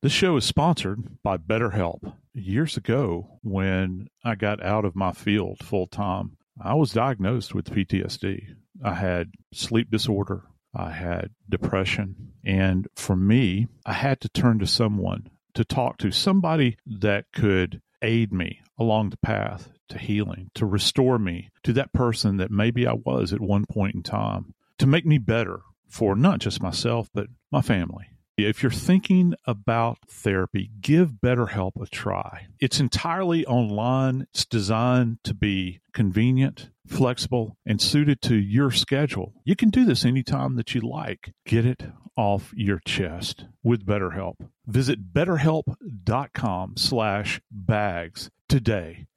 This 0.00 0.12
show 0.12 0.36
is 0.36 0.44
sponsored 0.44 1.20
by 1.24 1.38
BetterHelp. 1.38 2.14
Years 2.32 2.76
ago, 2.76 3.40
when 3.42 4.06
I 4.24 4.36
got 4.36 4.62
out 4.62 4.84
of 4.84 4.94
my 4.94 5.10
field 5.10 5.58
full 5.60 5.88
time, 5.88 6.36
I 6.62 6.74
was 6.74 6.92
diagnosed 6.92 7.52
with 7.52 7.72
PTSD. 7.72 8.54
I 8.84 8.94
had 8.94 9.32
sleep 9.52 9.90
disorder, 9.90 10.44
I 10.72 10.92
had 10.92 11.30
depression, 11.48 12.34
and 12.44 12.86
for 12.94 13.16
me, 13.16 13.66
I 13.84 13.94
had 13.94 14.20
to 14.20 14.28
turn 14.28 14.60
to 14.60 14.68
someone 14.68 15.30
to 15.54 15.64
talk 15.64 15.98
to, 15.98 16.12
somebody 16.12 16.76
that 16.86 17.24
could 17.32 17.82
aid 18.00 18.32
me 18.32 18.60
along 18.78 19.10
the 19.10 19.16
path 19.16 19.68
to 19.88 19.98
healing, 19.98 20.52
to 20.54 20.64
restore 20.64 21.18
me 21.18 21.50
to 21.64 21.72
that 21.72 21.92
person 21.92 22.36
that 22.36 22.52
maybe 22.52 22.86
I 22.86 22.92
was 22.92 23.32
at 23.32 23.40
one 23.40 23.64
point 23.66 23.96
in 23.96 24.04
time, 24.04 24.54
to 24.78 24.86
make 24.86 25.04
me 25.04 25.18
better 25.18 25.62
for 25.88 26.14
not 26.14 26.38
just 26.38 26.62
myself, 26.62 27.10
but 27.12 27.26
my 27.50 27.62
family. 27.62 28.06
If 28.38 28.62
you're 28.62 28.70
thinking 28.70 29.34
about 29.46 29.98
therapy, 30.08 30.70
give 30.80 31.14
BetterHelp 31.14 31.72
a 31.82 31.88
try. 31.88 32.46
It's 32.60 32.78
entirely 32.78 33.44
online. 33.44 34.28
It's 34.32 34.44
designed 34.44 35.18
to 35.24 35.34
be 35.34 35.80
convenient, 35.92 36.70
flexible, 36.86 37.56
and 37.66 37.82
suited 37.82 38.22
to 38.22 38.36
your 38.36 38.70
schedule. 38.70 39.34
You 39.44 39.56
can 39.56 39.70
do 39.70 39.84
this 39.84 40.04
anytime 40.04 40.54
that 40.54 40.72
you 40.72 40.82
like. 40.82 41.32
Get 41.46 41.66
it 41.66 41.82
off 42.16 42.52
your 42.54 42.78
chest 42.86 43.46
with 43.64 43.84
BetterHelp. 43.84 44.34
Visit 44.68 45.12
betterhelp.com 45.12 46.76
slash 46.76 47.40
bags 47.50 48.30
today 48.48 49.08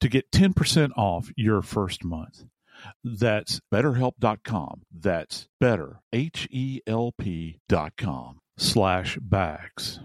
to 0.00 0.08
get 0.08 0.32
10% 0.32 0.90
off 0.96 1.30
your 1.36 1.60
first 1.60 2.02
month. 2.02 2.46
That's 3.04 3.60
betterhelp.com. 3.70 4.84
That's 4.90 5.48
better, 5.60 6.00
H-E-L-P 6.14 7.60
dot 7.68 7.92
com 7.98 8.40
slash 8.56 9.18
bags. 9.20 10.00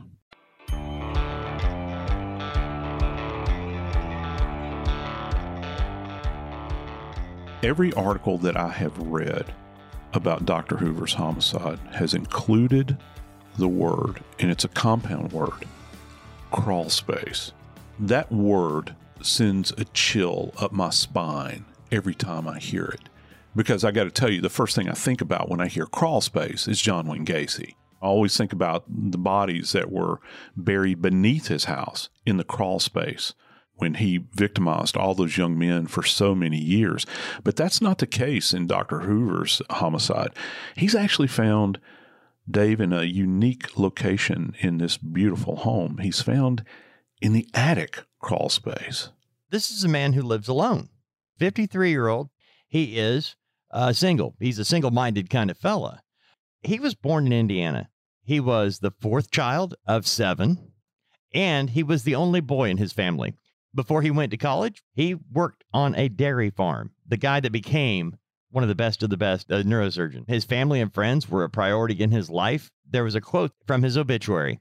Every 7.62 7.94
article 7.94 8.38
that 8.40 8.56
I 8.56 8.70
have 8.70 8.98
read 8.98 9.54
about 10.14 10.46
Dr. 10.46 10.78
Hoover's 10.78 11.14
homicide 11.14 11.80
has 11.92 12.14
included 12.14 12.98
the 13.58 13.68
word, 13.68 14.24
and 14.40 14.50
it's 14.50 14.64
a 14.64 14.70
compound 14.70 15.34
word, 15.34 15.66
crawl 16.52 16.90
space. 16.90 17.52
That 18.00 18.32
word 18.32 18.96
sends 19.22 19.72
a 19.74 19.84
chill 19.86 20.54
up 20.58 20.72
my 20.72 20.90
spine 20.90 21.66
every 21.92 22.16
time 22.16 22.48
I 22.48 22.60
hear 22.60 22.86
it. 22.86 23.10
Because 23.56 23.84
I 23.84 23.92
got 23.92 24.06
to 24.06 24.12
tell 24.12 24.32
you, 24.32 24.40
the 24.42 24.50
first 24.50 24.76
thing 24.76 24.88
I 24.88 24.94
think 24.94 25.20
about 25.20 25.50
when 25.50 25.60
I 25.60 25.68
hear 25.68 25.86
crawl 25.86 26.22
space 26.22 26.68
is 26.68 26.82
John 26.82 27.08
Wayne 27.08 27.26
Gacy. 27.26 27.74
I 28.02 28.06
always 28.06 28.36
think 28.38 28.54
about 28.54 28.86
the 28.88 29.18
bodies 29.18 29.72
that 29.74 29.92
were 29.92 30.20
buried 30.56 31.02
beneath 31.02 31.48
his 31.48 31.66
house 31.66 32.10
in 32.26 32.38
the 32.38 32.44
crawl 32.44 32.80
space 32.80 33.34
when 33.76 33.96
he 33.96 34.26
victimized 34.34 34.98
all 34.98 35.16
those 35.16 35.38
young 35.38 35.58
men 35.58 35.88
for 35.88 36.04
so 36.04 36.36
many 36.36 36.58
years. 36.58 37.06
But 37.44 37.56
that's 37.56 37.82
not 37.82 37.98
the 37.98 38.08
case 38.08 38.54
in 38.54 38.68
Dr. 38.68 39.02
Hoover's 39.02 39.62
homicide. 39.70 40.32
He's 40.76 40.96
actually 40.96 41.30
found 41.30 41.80
Dave 42.50 42.82
in 42.82 42.92
a 42.92 43.04
unique 43.04 43.78
location 43.78 44.56
in 44.60 44.78
this 44.78 44.98
beautiful 44.98 45.58
home. 45.58 46.00
He's 46.00 46.22
found 46.22 46.64
in 47.22 47.34
the 47.34 47.48
attic 47.54 48.04
crawl 48.20 48.50
space. 48.50 49.10
This 49.50 49.72
is 49.72 49.84
a 49.84 49.90
man 49.90 50.14
who 50.14 50.22
lives 50.22 50.48
alone, 50.48 50.90
53 51.38 51.90
year 51.90 52.08
old. 52.08 52.30
He 52.68 53.00
is 53.00 53.36
uh, 53.72 53.94
single. 53.94 54.36
He's 54.40 54.60
a 54.60 54.66
single 54.66 54.92
minded 54.92 55.30
kind 55.30 55.50
of 55.50 55.58
fella. 55.58 56.02
He 56.62 56.80
was 56.80 56.96
born 56.96 57.26
in 57.26 57.34
Indiana. 57.34 57.90
He 58.24 58.40
was 58.40 58.80
the 58.80 58.92
fourth 58.92 59.32
child 59.32 59.76
of 59.88 60.06
seven, 60.06 60.74
and 61.34 61.70
he 61.70 61.84
was 61.84 62.04
the 62.04 62.16
only 62.16 62.42
boy 62.42 62.70
in 62.70 62.78
his 62.78 62.94
family. 62.94 63.34
Before 63.74 64.02
he 64.02 64.12
went 64.12 64.32
to 64.32 64.38
college, 64.38 64.84
he 64.94 65.16
worked 65.16 65.64
on 65.74 65.96
a 65.96 66.10
dairy 66.10 66.50
farm. 66.50 66.92
The 67.08 67.18
guy 67.18 67.40
that 67.40 67.52
became 67.52 68.18
one 68.52 68.64
of 68.64 68.68
the 68.68 68.76
best 68.76 69.04
of 69.04 69.10
the 69.10 69.18
best, 69.18 69.50
a 69.52 69.64
neurosurgeon. 69.64 70.28
His 70.28 70.44
family 70.44 70.82
and 70.82 70.94
friends 70.94 71.30
were 71.30 71.44
a 71.44 71.50
priority 71.50 72.02
in 72.02 72.12
his 72.12 72.30
life. 72.30 72.72
There 72.90 73.04
was 73.04 73.16
a 73.16 73.22
quote 73.22 73.52
from 73.66 73.84
his 73.84 73.98
obituary. 73.98 74.60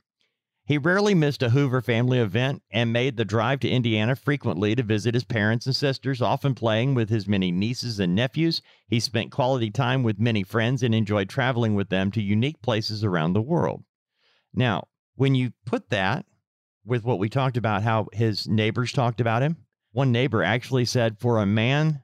He 0.68 0.76
rarely 0.76 1.14
missed 1.14 1.42
a 1.42 1.48
Hoover 1.48 1.80
family 1.80 2.18
event 2.18 2.62
and 2.70 2.92
made 2.92 3.16
the 3.16 3.24
drive 3.24 3.58
to 3.60 3.70
Indiana 3.70 4.14
frequently 4.14 4.74
to 4.74 4.82
visit 4.82 5.14
his 5.14 5.24
parents 5.24 5.64
and 5.64 5.74
sisters, 5.74 6.20
often 6.20 6.54
playing 6.54 6.92
with 6.92 7.08
his 7.08 7.26
many 7.26 7.50
nieces 7.50 7.98
and 7.98 8.14
nephews. 8.14 8.60
He 8.86 9.00
spent 9.00 9.32
quality 9.32 9.70
time 9.70 10.02
with 10.02 10.20
many 10.20 10.42
friends 10.42 10.82
and 10.82 10.94
enjoyed 10.94 11.30
traveling 11.30 11.74
with 11.74 11.88
them 11.88 12.10
to 12.10 12.20
unique 12.20 12.60
places 12.60 13.02
around 13.02 13.32
the 13.32 13.40
world. 13.40 13.82
Now, 14.52 14.88
when 15.16 15.34
you 15.34 15.54
put 15.64 15.88
that 15.88 16.26
with 16.84 17.02
what 17.02 17.18
we 17.18 17.30
talked 17.30 17.56
about, 17.56 17.82
how 17.82 18.08
his 18.12 18.46
neighbors 18.46 18.92
talked 18.92 19.22
about 19.22 19.40
him, 19.40 19.56
one 19.92 20.12
neighbor 20.12 20.42
actually 20.42 20.84
said, 20.84 21.18
For 21.18 21.38
a 21.38 21.46
man 21.46 22.02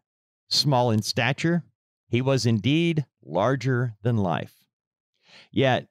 small 0.48 0.90
in 0.90 1.02
stature, 1.02 1.64
he 2.08 2.22
was 2.22 2.46
indeed 2.46 3.04
larger 3.22 3.94
than 4.02 4.16
life. 4.16 4.54
Yet, 5.50 5.86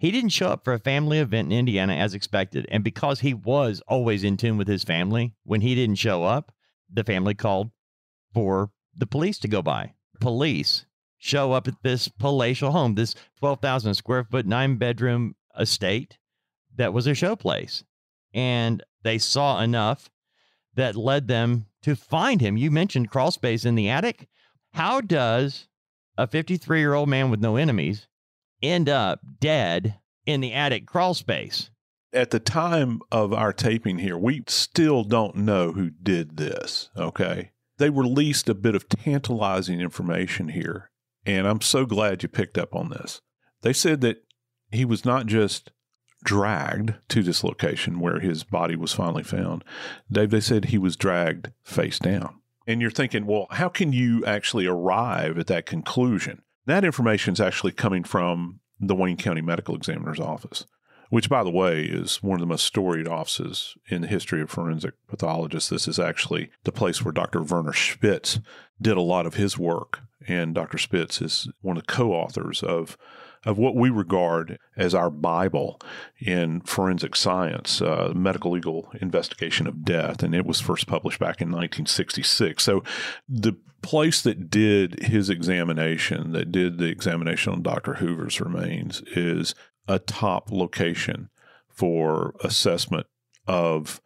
he 0.00 0.10
didn't 0.10 0.30
show 0.30 0.48
up 0.48 0.64
for 0.64 0.72
a 0.72 0.78
family 0.78 1.18
event 1.18 1.52
in 1.52 1.58
Indiana 1.58 1.94
as 1.94 2.14
expected. 2.14 2.66
And 2.70 2.82
because 2.82 3.20
he 3.20 3.34
was 3.34 3.82
always 3.86 4.24
in 4.24 4.38
tune 4.38 4.56
with 4.56 4.66
his 4.66 4.82
family, 4.82 5.34
when 5.44 5.60
he 5.60 5.74
didn't 5.74 5.96
show 5.96 6.24
up, 6.24 6.52
the 6.90 7.04
family 7.04 7.34
called 7.34 7.70
for 8.32 8.70
the 8.96 9.06
police 9.06 9.38
to 9.40 9.48
go 9.48 9.60
by. 9.60 9.92
Police 10.18 10.86
show 11.18 11.52
up 11.52 11.68
at 11.68 11.82
this 11.82 12.08
palatial 12.08 12.70
home, 12.70 12.94
this 12.94 13.14
12,000 13.40 13.92
square 13.92 14.24
foot, 14.24 14.46
nine 14.46 14.76
bedroom 14.76 15.36
estate 15.58 16.16
that 16.76 16.94
was 16.94 17.06
a 17.06 17.12
show 17.12 17.36
place. 17.36 17.84
And 18.32 18.82
they 19.02 19.18
saw 19.18 19.60
enough 19.60 20.08
that 20.76 20.96
led 20.96 21.28
them 21.28 21.66
to 21.82 21.94
find 21.94 22.40
him. 22.40 22.56
You 22.56 22.70
mentioned 22.70 23.10
crawl 23.10 23.32
space 23.32 23.66
in 23.66 23.74
the 23.74 23.90
attic. 23.90 24.28
How 24.72 25.02
does 25.02 25.68
a 26.16 26.26
53 26.26 26.80
year 26.80 26.94
old 26.94 27.10
man 27.10 27.30
with 27.30 27.40
no 27.40 27.56
enemies 27.56 28.06
end 28.62 28.88
up 28.88 29.20
dead 29.40 29.98
in 30.26 30.40
the 30.40 30.52
attic 30.52 30.86
crawl 30.86 31.14
space? 31.14 31.70
At 32.12 32.30
the 32.30 32.40
time 32.40 33.00
of 33.12 33.32
our 33.32 33.52
taping 33.52 33.98
here, 33.98 34.18
we 34.18 34.42
still 34.48 35.04
don't 35.04 35.36
know 35.36 35.72
who 35.72 35.90
did 35.90 36.36
this. 36.36 36.90
Okay. 36.96 37.52
They 37.78 37.90
released 37.90 38.48
a 38.48 38.54
bit 38.54 38.74
of 38.74 38.88
tantalizing 38.88 39.80
information 39.80 40.48
here, 40.48 40.90
and 41.24 41.46
I'm 41.46 41.60
so 41.62 41.86
glad 41.86 42.22
you 42.22 42.28
picked 42.28 42.58
up 42.58 42.74
on 42.74 42.90
this. 42.90 43.22
They 43.62 43.72
said 43.72 44.00
that 44.02 44.24
he 44.70 44.84
was 44.84 45.04
not 45.04 45.26
just 45.26 45.70
dragged 46.22 46.94
to 47.08 47.22
this 47.22 47.42
location 47.42 47.98
where 47.98 48.20
his 48.20 48.44
body 48.44 48.76
was 48.76 48.92
finally 48.92 49.22
found. 49.22 49.64
Dave, 50.12 50.30
they 50.30 50.40
said 50.40 50.66
he 50.66 50.78
was 50.78 50.96
dragged 50.96 51.50
face 51.62 51.98
down. 51.98 52.36
And 52.66 52.80
you're 52.80 52.90
thinking, 52.90 53.26
well, 53.26 53.46
how 53.50 53.68
can 53.68 53.92
you 53.92 54.24
actually 54.26 54.66
arrive 54.66 55.38
at 55.38 55.46
that 55.46 55.66
conclusion? 55.66 56.42
That 56.70 56.84
information 56.84 57.32
is 57.32 57.40
actually 57.40 57.72
coming 57.72 58.04
from 58.04 58.60
the 58.78 58.94
Wayne 58.94 59.16
County 59.16 59.40
Medical 59.40 59.74
Examiner's 59.74 60.20
Office, 60.20 60.66
which, 61.08 61.28
by 61.28 61.42
the 61.42 61.50
way, 61.50 61.82
is 61.82 62.22
one 62.22 62.36
of 62.36 62.40
the 62.40 62.46
most 62.46 62.64
storied 62.64 63.08
offices 63.08 63.74
in 63.88 64.02
the 64.02 64.06
history 64.06 64.40
of 64.40 64.50
forensic 64.50 64.94
pathologists. 65.08 65.68
This 65.68 65.88
is 65.88 65.98
actually 65.98 66.48
the 66.62 66.70
place 66.70 67.04
where 67.04 67.10
Dr. 67.10 67.42
Werner 67.42 67.72
Spitz 67.72 68.38
did 68.80 68.96
a 68.96 69.00
lot 69.00 69.26
of 69.26 69.34
his 69.34 69.58
work. 69.58 70.02
And 70.28 70.54
Dr. 70.54 70.78
Spitz 70.78 71.20
is 71.20 71.48
one 71.60 71.76
of 71.76 71.84
the 71.84 71.92
co 71.92 72.12
authors 72.12 72.62
of 72.62 72.96
of 73.44 73.56
what 73.56 73.74
we 73.74 73.88
regard 73.88 74.58
as 74.76 74.94
our 74.94 75.10
Bible 75.10 75.80
in 76.18 76.60
forensic 76.60 77.16
science, 77.16 77.80
uh, 77.80 78.12
medicolegal 78.14 78.94
investigation 79.00 79.66
of 79.66 79.84
death, 79.84 80.22
and 80.22 80.34
it 80.34 80.44
was 80.44 80.60
first 80.60 80.86
published 80.86 81.18
back 81.18 81.40
in 81.40 81.48
1966. 81.48 82.62
So 82.62 82.82
the 83.28 83.56
place 83.82 84.20
that 84.22 84.50
did 84.50 85.04
his 85.04 85.30
examination, 85.30 86.32
that 86.32 86.52
did 86.52 86.78
the 86.78 86.88
examination 86.88 87.52
on 87.52 87.62
Dr. 87.62 87.94
Hoover's 87.94 88.40
remains, 88.40 89.02
is 89.14 89.54
a 89.88 89.98
top 89.98 90.50
location 90.52 91.30
for 91.68 92.34
assessment 92.44 93.06
of 93.46 94.00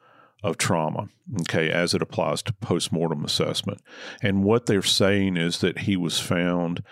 of 0.45 0.59
trauma, 0.59 1.09
okay, 1.41 1.71
as 1.71 1.95
it 1.95 2.03
applies 2.03 2.43
to 2.43 2.53
postmortem 2.53 3.25
assessment. 3.25 3.81
And 4.23 4.45
what 4.45 4.67
they're 4.67 4.83
saying 4.83 5.39
is 5.39 5.61
that 5.61 5.79
he 5.81 5.97
was 5.97 6.21
found 6.21 6.83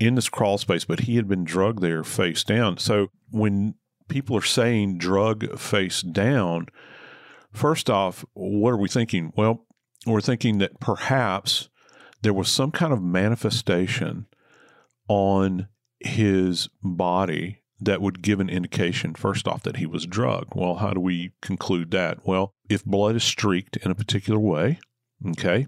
in 0.00 0.14
this 0.14 0.28
crawl 0.28 0.58
space, 0.58 0.84
but 0.84 1.00
he 1.00 1.16
had 1.16 1.28
been 1.28 1.44
drugged 1.44 1.82
there 1.82 2.04
face 2.04 2.44
down. 2.44 2.78
So 2.78 3.08
when 3.30 3.74
people 4.08 4.36
are 4.36 4.42
saying 4.42 4.98
drug 4.98 5.58
face 5.58 6.02
down, 6.02 6.66
first 7.52 7.90
off, 7.90 8.24
what 8.34 8.70
are 8.70 8.78
we 8.78 8.88
thinking? 8.88 9.32
Well, 9.36 9.66
we're 10.06 10.20
thinking 10.20 10.58
that 10.58 10.80
perhaps 10.80 11.68
there 12.22 12.32
was 12.32 12.48
some 12.48 12.70
kind 12.70 12.92
of 12.92 13.02
manifestation 13.02 14.26
on 15.08 15.68
his 16.00 16.68
body 16.82 17.62
that 17.80 18.00
would 18.00 18.22
give 18.22 18.40
an 18.40 18.48
indication, 18.48 19.14
first 19.14 19.46
off, 19.46 19.62
that 19.62 19.76
he 19.76 19.86
was 19.86 20.06
drugged. 20.06 20.52
Well, 20.54 20.76
how 20.76 20.90
do 20.90 21.00
we 21.00 21.32
conclude 21.40 21.90
that? 21.92 22.26
Well, 22.26 22.54
if 22.68 22.84
blood 22.84 23.16
is 23.16 23.24
streaked 23.24 23.76
in 23.78 23.90
a 23.90 23.94
particular 23.94 24.38
way, 24.38 24.80
okay, 25.30 25.66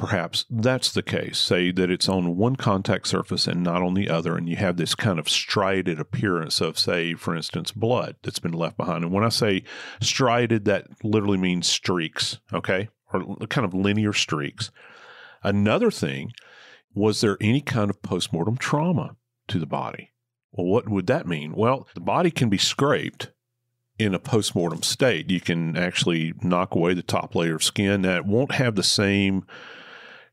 perhaps 0.00 0.46
that's 0.48 0.90
the 0.92 1.02
case. 1.02 1.38
Say 1.38 1.70
that 1.72 1.90
it's 1.90 2.08
on 2.08 2.38
one 2.38 2.56
contact 2.56 3.06
surface 3.06 3.46
and 3.46 3.62
not 3.62 3.82
on 3.82 3.92
the 3.92 4.08
other, 4.08 4.34
and 4.34 4.48
you 4.48 4.56
have 4.56 4.78
this 4.78 4.94
kind 4.94 5.18
of 5.18 5.28
striated 5.28 6.00
appearance 6.00 6.62
of, 6.62 6.78
say, 6.78 7.12
for 7.12 7.36
instance, 7.36 7.70
blood 7.70 8.16
that's 8.22 8.38
been 8.38 8.54
left 8.54 8.78
behind. 8.78 9.04
And 9.04 9.12
when 9.12 9.24
I 9.24 9.28
say 9.28 9.62
striated, 10.00 10.64
that 10.64 10.86
literally 11.04 11.36
means 11.36 11.66
streaks, 11.66 12.40
okay, 12.50 12.88
or 13.12 13.20
kind 13.48 13.66
of 13.66 13.74
linear 13.74 14.14
streaks. 14.14 14.70
Another 15.42 15.90
thing 15.90 16.32
was 16.94 17.20
there 17.20 17.36
any 17.38 17.60
kind 17.60 17.90
of 17.90 18.00
postmortem 18.00 18.56
trauma 18.56 19.16
to 19.48 19.58
the 19.58 19.66
body? 19.66 20.12
Well, 20.50 20.66
what 20.66 20.88
would 20.88 21.08
that 21.08 21.26
mean? 21.26 21.52
Well, 21.54 21.86
the 21.92 22.00
body 22.00 22.30
can 22.30 22.48
be 22.48 22.58
scraped 22.58 23.32
in 23.98 24.14
a 24.14 24.18
postmortem 24.18 24.82
state. 24.82 25.30
You 25.30 25.42
can 25.42 25.76
actually 25.76 26.32
knock 26.42 26.74
away 26.74 26.94
the 26.94 27.02
top 27.02 27.34
layer 27.34 27.56
of 27.56 27.62
skin 27.62 28.00
that 28.02 28.24
won't 28.24 28.52
have 28.52 28.76
the 28.76 28.82
same 28.82 29.44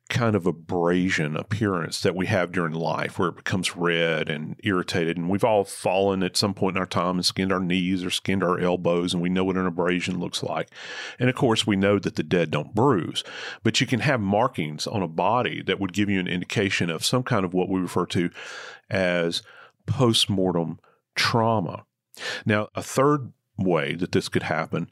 kind 0.10 0.36
of 0.36 0.46
abrasion 0.46 1.36
appearance 1.36 2.02
that 2.02 2.16
we 2.16 2.28
have 2.28 2.52
during 2.52 2.74
life 2.74 3.20
where 3.20 3.30
it 3.30 3.36
becomes 3.36 3.76
red 3.76 4.30
and 4.30 4.56
irritated. 4.64 5.18
And 5.18 5.30
we've 5.30 5.44
all 5.44 5.64
fallen 5.64 6.24
at 6.24 6.38
some 6.38 6.54
point 6.54 6.78
in 6.78 6.80
our 6.80 6.88
time 6.88 7.16
and 7.16 7.26
skinned 7.26 7.52
our 7.52 7.60
knees 7.60 8.04
or 8.04 8.10
skinned 8.10 8.44
our 8.44 8.60
elbows, 8.60 9.14
and 9.14 9.22
we 9.22 9.30
know 9.30 9.44
what 9.44 9.58
an 9.58 9.66
abrasion 9.66 10.20
looks 10.20 10.42
like. 10.42 10.70
And 11.20 11.30
of 11.30 11.36
course, 11.36 11.68
we 11.68 11.76
know 11.76 12.00
that 12.00 12.16
the 12.16 12.24
dead 12.24 12.52
don't 12.52 12.74
bruise, 12.74 13.24
but 13.64 13.82
you 13.82 13.88
can 13.88 14.00
have 14.00 14.22
markings 14.22 14.88
on 14.88 15.02
a 15.02 15.08
body 15.08 15.62
that 15.64 15.80
would 15.80 15.94
give 15.94 16.10
you 16.10 16.20
an 16.20 16.28
indication 16.28 16.90
of 16.90 17.06
some 17.06 17.24
kind 17.24 17.44
of 17.44 17.54
what 17.54 17.70
we 17.70 17.80
refer 17.80 18.06
to 18.08 18.30
as 18.90 19.42
postmortem 19.86 20.80
trauma. 21.16 21.86
Now, 22.46 22.70
a 22.76 22.82
third 22.82 23.34
way 23.58 23.96
that 23.96 24.12
this 24.12 24.30
could 24.30 24.44
happen, 24.44 24.90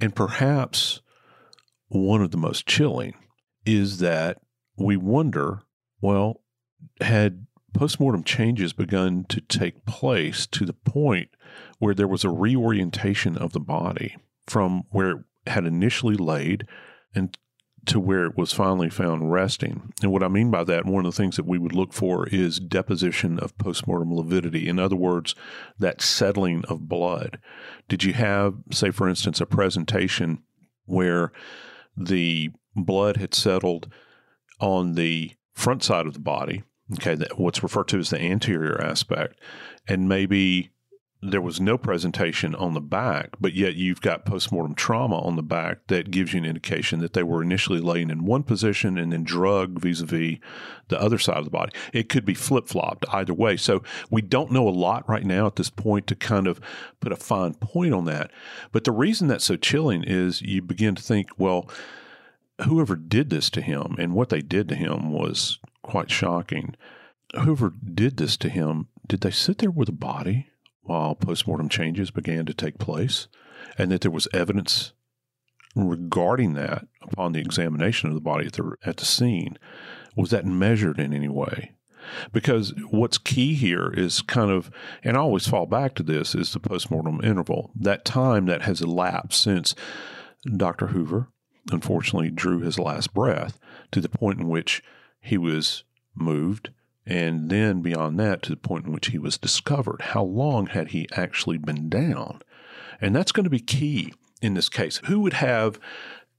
and 0.00 0.14
perhaps 0.14 1.00
one 1.88 2.22
of 2.22 2.30
the 2.30 2.36
most 2.36 2.66
chilling, 2.66 3.14
is 3.66 3.98
that 3.98 4.38
we 4.76 4.96
wonder 4.96 5.62
well, 6.04 6.42
had 7.00 7.46
postmortem 7.72 8.22
changes 8.22 8.74
begun 8.74 9.24
to 9.30 9.40
take 9.40 9.86
place 9.86 10.46
to 10.46 10.66
the 10.66 10.74
point 10.74 11.30
where 11.78 11.94
there 11.94 12.06
was 12.06 12.24
a 12.24 12.30
reorientation 12.30 13.38
of 13.38 13.54
the 13.54 13.60
body 13.60 14.16
from 14.46 14.82
where 14.90 15.10
it 15.10 15.18
had 15.46 15.64
initially 15.64 16.14
laid 16.14 16.66
and 17.14 17.38
to 17.86 17.98
where 17.98 18.26
it 18.26 18.36
was 18.36 18.52
finally 18.52 18.90
found 18.90 19.32
resting. 19.32 19.94
And 20.02 20.12
what 20.12 20.22
I 20.22 20.28
mean 20.28 20.50
by 20.50 20.62
that, 20.64 20.84
one 20.84 21.06
of 21.06 21.14
the 21.14 21.16
things 21.16 21.36
that 21.36 21.46
we 21.46 21.58
would 21.58 21.74
look 21.74 21.94
for 21.94 22.28
is 22.28 22.60
deposition 22.60 23.38
of 23.38 23.56
postmortem 23.56 24.14
lividity. 24.14 24.68
In 24.68 24.78
other 24.78 24.96
words, 24.96 25.34
that 25.78 26.02
settling 26.02 26.66
of 26.66 26.86
blood. 26.86 27.38
Did 27.88 28.04
you 28.04 28.12
have, 28.12 28.56
say, 28.70 28.90
for 28.90 29.08
instance, 29.08 29.40
a 29.40 29.46
presentation 29.46 30.42
where 30.84 31.32
the 31.96 32.50
blood 32.76 33.16
had 33.16 33.34
settled 33.34 33.92
on 34.60 34.94
the 34.94 35.32
front 35.52 35.82
side 35.82 36.06
of 36.06 36.14
the 36.14 36.20
body, 36.20 36.62
okay, 36.94 37.16
what's 37.36 37.62
referred 37.62 37.88
to 37.88 37.98
as 37.98 38.10
the 38.10 38.20
anterior 38.20 38.80
aspect, 38.80 39.38
and 39.88 40.08
maybe 40.08 40.70
there 41.30 41.40
was 41.40 41.60
no 41.60 41.78
presentation 41.78 42.54
on 42.54 42.74
the 42.74 42.80
back, 42.80 43.30
but 43.40 43.54
yet 43.54 43.74
you've 43.74 44.02
got 44.02 44.26
postmortem 44.26 44.74
trauma 44.74 45.18
on 45.20 45.36
the 45.36 45.42
back 45.42 45.86
that 45.86 46.10
gives 46.10 46.34
you 46.34 46.38
an 46.38 46.44
indication 46.44 47.00
that 47.00 47.14
they 47.14 47.22
were 47.22 47.42
initially 47.42 47.80
laying 47.80 48.10
in 48.10 48.26
one 48.26 48.42
position 48.42 48.98
and 48.98 49.10
then 49.12 49.24
drugged 49.24 49.78
vis 49.78 50.02
a 50.02 50.04
vis 50.04 50.38
the 50.88 51.00
other 51.00 51.18
side 51.18 51.38
of 51.38 51.44
the 51.44 51.50
body. 51.50 51.72
It 51.94 52.10
could 52.10 52.26
be 52.26 52.34
flip 52.34 52.68
flopped 52.68 53.06
either 53.10 53.32
way. 53.32 53.56
So 53.56 53.82
we 54.10 54.20
don't 54.20 54.52
know 54.52 54.68
a 54.68 54.70
lot 54.70 55.08
right 55.08 55.24
now 55.24 55.46
at 55.46 55.56
this 55.56 55.70
point 55.70 56.06
to 56.08 56.14
kind 56.14 56.46
of 56.46 56.60
put 57.00 57.12
a 57.12 57.16
fine 57.16 57.54
point 57.54 57.94
on 57.94 58.04
that. 58.04 58.30
But 58.70 58.84
the 58.84 58.92
reason 58.92 59.28
that's 59.28 59.46
so 59.46 59.56
chilling 59.56 60.04
is 60.04 60.42
you 60.42 60.60
begin 60.60 60.94
to 60.94 61.02
think, 61.02 61.28
well, 61.38 61.70
whoever 62.62 62.96
did 62.96 63.30
this 63.30 63.50
to 63.50 63.60
him 63.60 63.96
and 63.98 64.14
what 64.14 64.28
they 64.28 64.40
did 64.40 64.68
to 64.68 64.74
him 64.74 65.12
was 65.12 65.58
quite 65.82 66.10
shocking. 66.10 66.74
Whoever 67.34 67.70
did 67.70 68.16
this 68.16 68.36
to 68.38 68.48
him, 68.48 68.88
did 69.06 69.20
they 69.20 69.30
sit 69.30 69.58
there 69.58 69.70
with 69.70 69.88
a 69.88 69.92
body 69.92 70.48
while 70.82 71.14
postmortem 71.14 71.68
changes 71.68 72.10
began 72.10 72.46
to 72.46 72.54
take 72.54 72.78
place? 72.78 73.28
And 73.76 73.90
that 73.90 74.02
there 74.02 74.10
was 74.10 74.28
evidence 74.32 74.92
regarding 75.74 76.54
that 76.54 76.86
upon 77.02 77.32
the 77.32 77.40
examination 77.40 78.08
of 78.08 78.14
the 78.14 78.20
body 78.20 78.46
at 78.46 78.52
the, 78.52 78.76
at 78.84 78.98
the 78.98 79.04
scene? 79.04 79.58
Was 80.16 80.30
that 80.30 80.46
measured 80.46 81.00
in 81.00 81.12
any 81.12 81.28
way? 81.28 81.72
Because 82.32 82.74
what's 82.90 83.18
key 83.18 83.54
here 83.54 83.90
is 83.92 84.22
kind 84.22 84.50
of, 84.50 84.70
and 85.02 85.16
I 85.16 85.20
always 85.20 85.48
fall 85.48 85.66
back 85.66 85.94
to 85.94 86.02
this, 86.02 86.34
is 86.34 86.52
the 86.52 86.60
postmortem 86.60 87.20
interval. 87.24 87.72
That 87.74 88.04
time 88.04 88.46
that 88.46 88.62
has 88.62 88.82
elapsed 88.82 89.42
since 89.42 89.74
Dr. 90.56 90.88
Hoover 90.88 91.28
unfortunately 91.70 92.30
drew 92.30 92.60
his 92.60 92.78
last 92.78 93.14
breath 93.14 93.58
to 93.92 94.00
the 94.00 94.08
point 94.08 94.40
in 94.40 94.48
which 94.48 94.82
he 95.20 95.38
was 95.38 95.84
moved, 96.14 96.70
and 97.06 97.50
then 97.50 97.82
beyond 97.82 98.18
that 98.20 98.42
to 98.42 98.50
the 98.50 98.56
point 98.56 98.86
in 98.86 98.92
which 98.92 99.08
he 99.08 99.18
was 99.18 99.38
discovered. 99.38 100.00
How 100.00 100.22
long 100.22 100.66
had 100.66 100.88
he 100.88 101.08
actually 101.12 101.58
been 101.58 101.88
down? 101.88 102.40
And 103.00 103.14
that's 103.14 103.32
going 103.32 103.44
to 103.44 103.50
be 103.50 103.60
key 103.60 104.12
in 104.40 104.54
this 104.54 104.68
case. 104.68 105.00
Who 105.06 105.20
would 105.20 105.34
have 105.34 105.78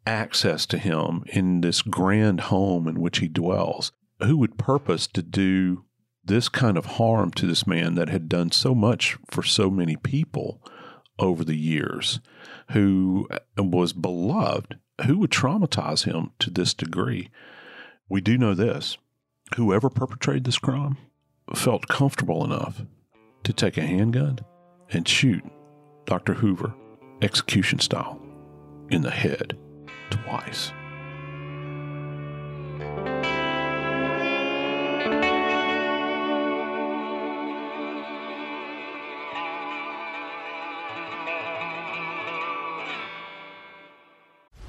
access 0.08 0.66
to 0.68 0.78
him 0.78 1.24
in 1.28 1.62
this 1.62 1.82
grand 1.82 2.42
home 2.42 2.88
in 2.88 3.00
which 3.00 3.20
he 3.20 3.28
dwells? 3.28 3.92
Who 4.24 4.38
would 4.38 4.58
purpose 4.58 5.08
to 5.08 5.22
do 5.22 5.86
this 6.24 6.50
kind 6.50 6.78
of 6.78 6.86
harm 6.86 7.32
to 7.32 7.46
this 7.46 7.68
man 7.68 7.96
that 7.96 8.10
had 8.10 8.30
done 8.30 8.52
so 8.52 8.74
much 8.74 9.18
for 9.30 9.44
so 9.44 9.70
many 9.70 9.96
people 9.96 10.62
over 11.20 11.44
the 11.44 11.58
years, 11.58 12.20
who 12.72 13.28
was 13.58 13.94
beloved 13.94 14.80
who 15.06 15.20
would 15.20 15.32
traumatize 15.32 16.06
him 16.06 16.32
to 16.40 16.50
this 16.50 16.74
degree? 16.74 17.30
We 18.10 18.22
do 18.22 18.38
know 18.38 18.54
this 18.54 18.98
whoever 19.56 19.90
perpetrated 19.90 20.44
this 20.44 20.58
crime 20.58 20.98
felt 21.54 21.88
comfortable 21.88 22.44
enough 22.44 22.82
to 23.44 23.54
take 23.54 23.78
a 23.78 23.82
handgun 23.82 24.40
and 24.90 25.08
shoot 25.08 25.44
Dr. 26.06 26.34
Hoover 26.34 26.74
execution 27.22 27.80
style 27.80 28.20
in 28.90 29.02
the 29.02 29.12
head 29.12 29.58
twice. 30.10 30.72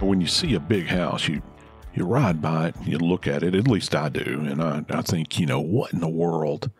When 0.00 0.20
you 0.20 0.26
see 0.26 0.54
a 0.54 0.60
big 0.60 0.86
house, 0.86 1.28
you 1.28 1.42
you 1.94 2.04
ride 2.04 2.40
by 2.40 2.68
it, 2.68 2.76
you 2.84 2.98
look 2.98 3.26
at 3.26 3.42
it. 3.42 3.54
At 3.54 3.66
least 3.66 3.94
I 3.94 4.08
do, 4.08 4.44
and 4.46 4.62
I, 4.62 4.84
I 4.88 5.02
think 5.02 5.38
you 5.38 5.46
know 5.46 5.60
what 5.60 5.92
in 5.92 6.00
the 6.00 6.08
world 6.08 6.70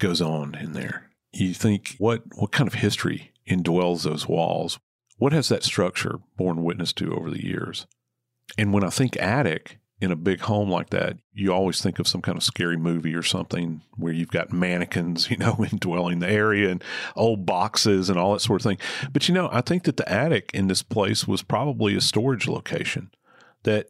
goes 0.00 0.20
on 0.20 0.54
in 0.56 0.72
there. 0.72 1.10
You 1.32 1.54
think 1.54 1.94
what 1.98 2.22
what 2.34 2.52
kind 2.52 2.66
of 2.66 2.74
history 2.74 3.32
indwells 3.48 4.02
those 4.02 4.28
walls? 4.28 4.78
What 5.18 5.32
has 5.32 5.48
that 5.48 5.62
structure 5.62 6.18
borne 6.36 6.62
witness 6.64 6.92
to 6.94 7.14
over 7.14 7.30
the 7.30 7.44
years? 7.44 7.86
And 8.58 8.72
when 8.72 8.84
I 8.84 8.90
think 8.90 9.16
attic 9.16 9.78
in 10.00 10.12
a 10.12 10.16
big 10.16 10.40
home 10.40 10.68
like 10.68 10.90
that, 10.90 11.16
you 11.32 11.52
always 11.52 11.80
think 11.80 11.98
of 11.98 12.06
some 12.06 12.20
kind 12.20 12.36
of 12.36 12.44
scary 12.44 12.76
movie 12.76 13.14
or 13.14 13.22
something 13.22 13.80
where 13.96 14.12
you've 14.12 14.30
got 14.30 14.52
mannequins, 14.52 15.30
you 15.30 15.36
know, 15.36 15.64
indwelling 15.70 16.18
the 16.18 16.28
area 16.28 16.70
and 16.70 16.84
old 17.14 17.46
boxes 17.46 18.10
and 18.10 18.18
all 18.18 18.32
that 18.32 18.40
sort 18.40 18.60
of 18.60 18.64
thing. 18.64 18.78
But 19.12 19.28
you 19.28 19.34
know, 19.34 19.48
I 19.52 19.62
think 19.62 19.84
that 19.84 19.96
the 19.96 20.10
attic 20.10 20.50
in 20.52 20.68
this 20.68 20.82
place 20.82 21.26
was 21.26 21.42
probably 21.42 21.96
a 21.96 22.00
storage 22.00 22.46
location 22.46 23.10
that 23.62 23.88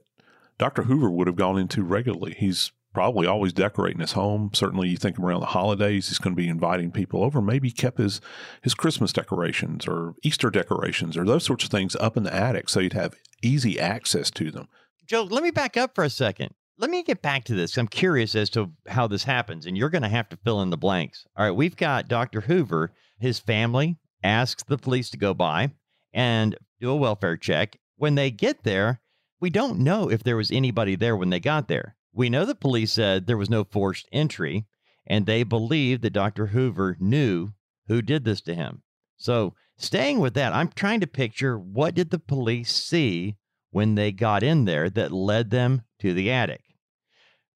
Dr. 0.59 0.85
Hoover 0.85 1.11
would 1.11 1.27
have 1.27 1.37
gone 1.37 1.59
into 1.59 1.83
regularly. 1.83 2.35
He's 2.38 2.73
probably 2.95 3.27
always 3.27 3.53
decorating 3.53 4.01
his 4.01 4.12
home. 4.12 4.51
Certainly, 4.55 4.88
you 4.88 4.97
think 4.97 5.19
around 5.19 5.40
the 5.40 5.47
holidays, 5.47 6.09
he's 6.09 6.19
going 6.19 6.35
to 6.35 6.40
be 6.40 6.49
inviting 6.49 6.90
people 6.90 7.23
over. 7.23 7.42
Maybe 7.42 7.69
he 7.69 7.73
kept 7.75 7.99
his 7.99 8.23
his 8.62 8.75
Christmas 8.75 9.12
decorations 9.12 9.87
or 9.87 10.14
Easter 10.23 10.49
decorations 10.49 11.16
or 11.16 11.25
those 11.25 11.45
sorts 11.45 11.64
of 11.64 11.71
things 11.71 11.95
up 11.97 12.16
in 12.16 12.23
the 12.23 12.35
attic, 12.35 12.71
so 12.71 12.81
you'd 12.81 12.95
have 12.95 13.14
easy 13.42 13.79
access 13.79 14.31
to 14.31 14.51
them. 14.51 14.69
Joe, 15.07 15.23
let 15.23 15.45
me 15.45 15.53
back 15.53 15.77
up 15.77 15.95
for 15.95 16.03
a 16.03 16.11
second. 16.11 16.53
Let 16.79 16.90
me 16.90 17.05
get 17.05 17.23
back 17.23 17.45
to 17.45 17.55
this. 17.55 17.79
I'm 17.79 17.87
curious 17.87 18.35
as 18.35 18.51
to 18.51 18.73
how 18.88 19.07
this 19.07 19.23
happens, 19.23 19.64
and 19.64 19.79
you're 19.79 19.88
going 19.88 20.03
to 20.03 20.09
have 20.09 20.29
to 20.31 20.37
fill 20.37 20.62
in 20.62 20.71
the 20.71 20.77
blanks. 20.77 21.25
All 21.37 21.45
right, 21.45 21.55
we've 21.55 21.77
got 21.77 22.09
Dr. 22.09 22.40
Hoover. 22.40 22.92
His 23.21 23.38
family 23.38 23.99
asks 24.25 24.64
the 24.64 24.77
police 24.77 25.09
to 25.11 25.16
go 25.16 25.33
by 25.33 25.71
and 26.12 26.57
do 26.81 26.90
a 26.90 26.97
welfare 26.97 27.37
check. 27.37 27.79
When 27.97 28.16
they 28.16 28.33
get 28.33 28.64
there, 28.64 29.01
we 29.40 29.49
don't 29.49 29.79
know 29.79 30.11
if 30.11 30.25
there 30.25 30.37
was 30.37 30.51
anybody 30.51 30.97
there 30.97 31.16
when 31.16 31.31
they 31.31 31.40
got 31.40 31.69
there. 31.69 31.95
We 32.12 32.29
know 32.29 32.45
the 32.45 32.57
police 32.57 32.92
said 32.92 33.27
there 33.27 33.37
was 33.37 33.51
no 33.51 33.62
forced 33.62 34.09
entry, 34.11 34.66
and 35.07 35.25
they 35.25 35.45
believe 35.45 36.01
that 36.01 36.14
Dr. 36.14 36.49
Hoover 36.49 36.97
knew 36.99 37.53
who 37.87 38.03
did 38.03 38.25
this 38.25 38.40
to 38.42 38.55
him. 38.57 38.83
So, 39.16 39.55
staying 39.79 40.19
with 40.19 40.35
that, 40.35 40.53
I'm 40.53 40.69
trying 40.69 41.01
to 41.01 41.07
picture 41.07 41.57
what 41.57 41.95
did 41.95 42.11
the 42.11 42.19
police 42.19 42.75
see 42.75 43.37
when 43.71 43.95
they 43.95 44.13
got 44.13 44.43
in 44.43 44.65
there 44.65 44.89
that 44.91 45.13
led 45.13 45.51
them 45.51 45.83
to 46.01 46.13
the 46.13 46.31
attic? 46.31 46.63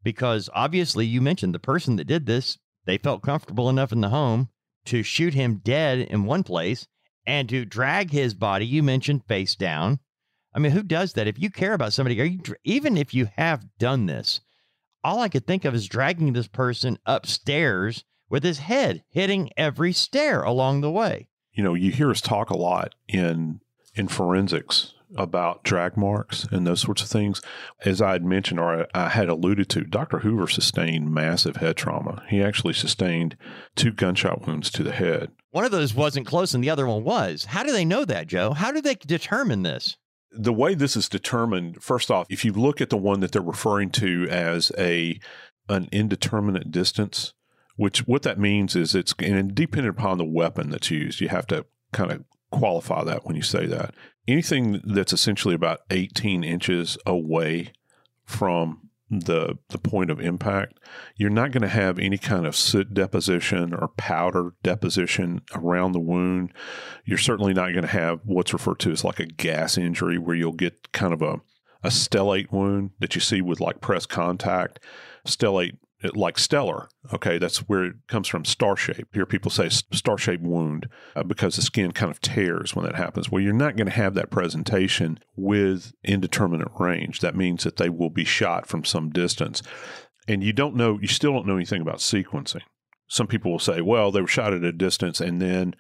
Because 0.03 0.49
obviously, 0.55 1.07
you 1.07 1.21
mentioned 1.21 1.55
the 1.55 1.59
person 1.59 1.97
that 1.97 2.07
did 2.07 2.27
this, 2.27 2.59
they 2.87 2.99
felt 2.99 3.23
comfortable 3.23 3.69
enough 3.69 3.93
in 3.93 4.01
the 4.01 4.09
home 4.09 4.49
to 4.87 5.03
shoot 5.03 5.35
him 5.35 5.61
dead 5.63 5.99
in 5.99 6.25
one 6.25 6.43
place 6.43 6.87
and 7.27 7.49
to 7.49 7.65
drag 7.65 8.11
his 8.11 8.35
body, 8.35 8.67
you 8.67 8.83
mentioned 8.83 9.25
face 9.27 9.55
down. 9.55 10.01
I 10.55 10.59
mean, 10.59 10.73
who 10.73 10.83
does 10.83 11.13
that? 11.13 11.29
If 11.29 11.39
you 11.39 11.51
care 11.51 11.75
about 11.75 11.93
somebody, 11.93 12.17
you 12.17 12.41
even 12.65 12.97
if 12.97 13.15
you 13.15 13.29
have 13.37 13.67
done 13.79 14.07
this, 14.07 14.41
all 15.05 15.21
I 15.21 15.29
could 15.29 15.47
think 15.47 15.65
of 15.65 15.75
is 15.75 15.87
dragging 15.87 16.33
this 16.33 16.49
person 16.49 16.99
upstairs 17.07 18.05
with 18.29 18.43
his 18.43 18.59
head 18.59 19.05
hitting 19.11 19.51
every 19.57 19.93
stair 19.93 20.43
along 20.43 20.81
the 20.81 20.91
way. 20.91 21.29
You 21.53 21.63
know, 21.63 21.75
you 21.75 21.93
hear 21.93 22.11
us 22.11 22.21
talk 22.21 22.51
a 22.51 22.57
lot 22.57 22.95
in 23.07 23.61
in 23.95 24.09
forensics 24.09 24.95
about 25.17 25.65
drag 25.65 25.97
marks 25.97 26.45
and 26.45 26.67
those 26.67 26.81
sorts 26.81 27.03
of 27.03 27.09
things. 27.09 27.41
As 27.85 28.01
I 28.01 28.13
had 28.13 28.25
mentioned 28.25 28.61
or 28.61 28.87
I, 28.95 29.09
had 29.09 29.29
alluded 29.29 29.69
to, 29.71 29.83
Dr. 29.83 30.21
Hoover 30.21 30.47
sustained 30.47 31.13
massive 31.13 31.57
head 31.57 31.77
trauma. 31.77 32.23
He 32.29 32.43
actually 32.43 32.75
sustained 32.75 33.37
two 33.75 33.93
gunshot 33.93 34.47
wounds 34.47 34.71
to 34.71 34.83
the 34.83 34.93
head. 34.93 35.33
One 35.51 35.65
of 35.65 35.73
those 35.73 35.95
wasn't 35.95 36.27
close 36.27 36.55
and 36.55 36.63
the 36.63 36.71
other 36.71 36.87
one 36.87 37.05
was. 37.05 37.47
How 37.47 37.63
do 37.63 37.73
they 37.73 37.85
know 37.85 38.05
that, 38.05 38.29
Joe? 38.29 38.53
How 38.53 38.71
do 38.71 38.81
they 38.81 38.95
determine 38.95 39.63
this? 39.63 39.97
The 40.33 40.53
way 40.53 40.75
this 40.75 40.97
is 40.97 41.09
determined, 41.09 41.83
first 41.83 42.11
off, 42.11 42.27
if 42.31 42.45
you 42.45 42.53
look 42.53 42.81
at 42.81 42.91
the 42.91 42.97
one 42.97 43.21
that 43.21 43.33
they're 43.33 43.43
referring 43.43 43.91
to 43.91 44.29
as 44.31 44.71
a 44.79 45.19
an 45.69 45.89
indeterminate 45.93 46.71
distance, 46.71 47.33
which 47.77 48.07
what 48.07 48.23
that 48.23 48.39
means 48.39 48.77
is 48.77 48.95
it's 48.95 49.15
and 49.19 49.55
depending 49.55 49.91
upon 49.91 50.19
the 50.19 50.25
weapon 50.25 50.71
that's 50.71 50.91
used, 50.91 51.21
you 51.21 51.29
have 51.29 51.47
to 51.49 51.65
kind 51.93 52.13
of 52.13 52.25
qualify 52.51 53.03
that 53.05 53.25
when 53.25 53.37
you 53.37 53.43
say 53.43 53.67
that. 53.67 53.95
Anything 54.31 54.81
that's 54.85 55.13
essentially 55.13 55.57
about 55.57 55.81
18 55.91 56.45
inches 56.45 56.97
away 57.05 57.73
from 58.25 58.91
the 59.11 59.59
the 59.71 59.79
point 59.79 60.09
of 60.09 60.21
impact, 60.21 60.79
you're 61.17 61.31
not 61.31 61.51
going 61.51 61.63
to 61.63 61.69
have 61.69 61.99
any 61.99 62.17
kind 62.17 62.47
of 62.47 62.55
soot 62.55 62.95
deposition 62.95 63.75
or 63.75 63.89
powder 63.97 64.55
deposition 64.63 65.41
around 65.53 65.93
the 65.93 65.99
wound. 65.99 66.53
You're 67.05 67.19
certainly 67.19 67.53
not 67.53 67.73
going 67.73 67.83
to 67.83 67.89
have 67.89 68.21
what's 68.25 68.53
referred 68.53 68.79
to 68.81 68.93
as 68.93 69.03
like 69.03 69.19
a 69.19 69.27
gas 69.27 69.77
injury 69.77 70.17
where 70.17 70.37
you'll 70.37 70.53
get 70.53 70.93
kind 70.93 71.13
of 71.13 71.23
a 71.23 71.41
a 71.83 71.89
stellate 71.89 72.53
wound 72.53 72.91
that 73.01 73.17
you 73.17 73.21
see 73.21 73.41
with 73.41 73.59
like 73.59 73.81
press 73.81 74.07
contact. 74.07 74.79
Stellate 75.27 75.79
like 76.15 76.39
stellar. 76.39 76.89
Okay, 77.13 77.39
that's 77.39 77.59
where 77.69 77.85
it 77.85 77.95
comes 78.09 78.29
from. 78.29 78.45
Star 78.45 78.77
shape. 78.77 79.09
Here, 79.13 79.27
people 79.27 79.51
say 79.51 79.69
star 79.69 80.17
shaped 80.17 80.43
wound 80.43 80.89
uh, 81.15 81.23
because 81.23 81.57
the 81.57 81.63
skin 81.63 81.93
kind 81.93 82.11
of 82.11 82.21
tears 82.21 82.75
when 82.75 82.85
that 82.85 82.97
happens. 82.97 83.31
Well, 83.31 83.43
you're 83.43 83.53
not 83.53 83.77
going 83.77 83.87
to 83.87 83.93
have 83.93 84.15
that 84.15 84.31
presentation 84.31 85.19
with 85.37 85.93
indeterminate 86.05 86.71
range. 86.79 87.21
That 87.21 87.37
means 87.37 87.65
that 87.65 87.77
they 87.77 87.89
will 87.89 88.11
be 88.11 88.25
shot 88.25 88.67
from 88.67 88.85
some 88.85 89.11
distance, 89.11 89.63
and 90.27 90.43
you 90.43 90.53
don't 90.53 90.77
know. 90.77 90.99
You 91.01 91.09
still 91.09 91.33
don't 91.33 91.47
know 91.47 91.57
anything 91.57 91.83
about 91.83 91.99
sequencing. 91.99 92.63
Some 93.09 93.27
people 93.27 93.51
will 93.51 93.59
say, 93.59 93.81
"Well, 93.81 94.11
they 94.11 94.21
were 94.21 94.27
shot 94.27 94.55
at 94.55 94.65
a 94.65 94.73
distance, 94.73 95.21
and 95.21 95.41
then." 95.41 95.75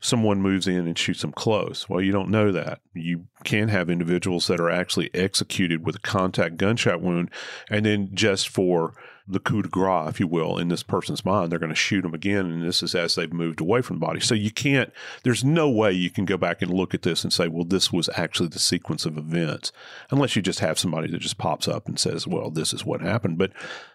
Someone 0.00 0.40
moves 0.40 0.66
in 0.66 0.86
and 0.86 0.98
shoots 0.98 1.20
them 1.20 1.32
close. 1.32 1.88
Well, 1.88 2.00
you 2.00 2.10
don't 2.10 2.30
know 2.30 2.50
that. 2.52 2.80
You 2.94 3.26
can 3.44 3.68
have 3.68 3.90
individuals 3.90 4.46
that 4.46 4.60
are 4.60 4.70
actually 4.70 5.10
executed 5.14 5.84
with 5.84 5.96
a 5.96 6.00
contact 6.00 6.56
gunshot 6.56 7.00
wound, 7.00 7.30
and 7.68 7.84
then 7.84 8.10
just 8.14 8.48
for 8.48 8.94
the 9.28 9.38
coup 9.38 9.62
de 9.62 9.68
grace, 9.68 10.08
if 10.08 10.18
you 10.18 10.26
will, 10.26 10.58
in 10.58 10.68
this 10.68 10.82
person's 10.82 11.24
mind, 11.24 11.52
they're 11.52 11.58
going 11.60 11.68
to 11.68 11.76
shoot 11.76 12.02
them 12.02 12.14
again. 12.14 12.46
And 12.46 12.66
this 12.66 12.82
is 12.82 12.96
as 12.96 13.14
they've 13.14 13.32
moved 13.32 13.60
away 13.60 13.80
from 13.80 13.96
the 13.96 14.04
body. 14.04 14.18
So 14.18 14.34
you 14.34 14.50
can't, 14.50 14.92
there's 15.22 15.44
no 15.44 15.70
way 15.70 15.92
you 15.92 16.10
can 16.10 16.24
go 16.24 16.36
back 16.36 16.62
and 16.62 16.72
look 16.72 16.94
at 16.94 17.02
this 17.02 17.22
and 17.22 17.32
say, 17.32 17.46
well, 17.46 17.64
this 17.64 17.92
was 17.92 18.08
actually 18.16 18.48
the 18.48 18.58
sequence 18.58 19.06
of 19.06 19.16
events, 19.16 19.70
unless 20.10 20.34
you 20.34 20.42
just 20.42 20.58
have 20.60 20.80
somebody 20.80 21.08
that 21.08 21.20
just 21.20 21.38
pops 21.38 21.68
up 21.68 21.86
and 21.86 22.00
says, 22.00 22.26
well, 22.26 22.50
this 22.50 22.72
is 22.72 22.84
what 22.84 23.02
happened. 23.02 23.38
But 23.38 23.52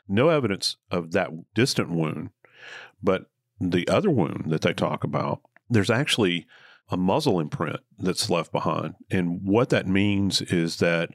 no 0.07 0.29
evidence 0.29 0.77
of 0.89 1.11
that 1.11 1.31
distant 1.53 1.89
wound. 1.89 2.29
But 3.03 3.25
the 3.59 3.87
other 3.89 4.09
wound 4.09 4.45
that 4.49 4.61
they 4.61 4.73
talk 4.73 5.03
about 5.03 5.41
there's 5.69 5.89
actually 5.89 6.45
a 6.89 6.97
muzzle 6.97 7.39
imprint 7.39 7.79
that's 7.97 8.29
left 8.29 8.51
behind. 8.51 8.95
And 9.09 9.41
what 9.43 9.69
that 9.69 9.87
means 9.87 10.41
is 10.41 10.77
that 10.77 11.09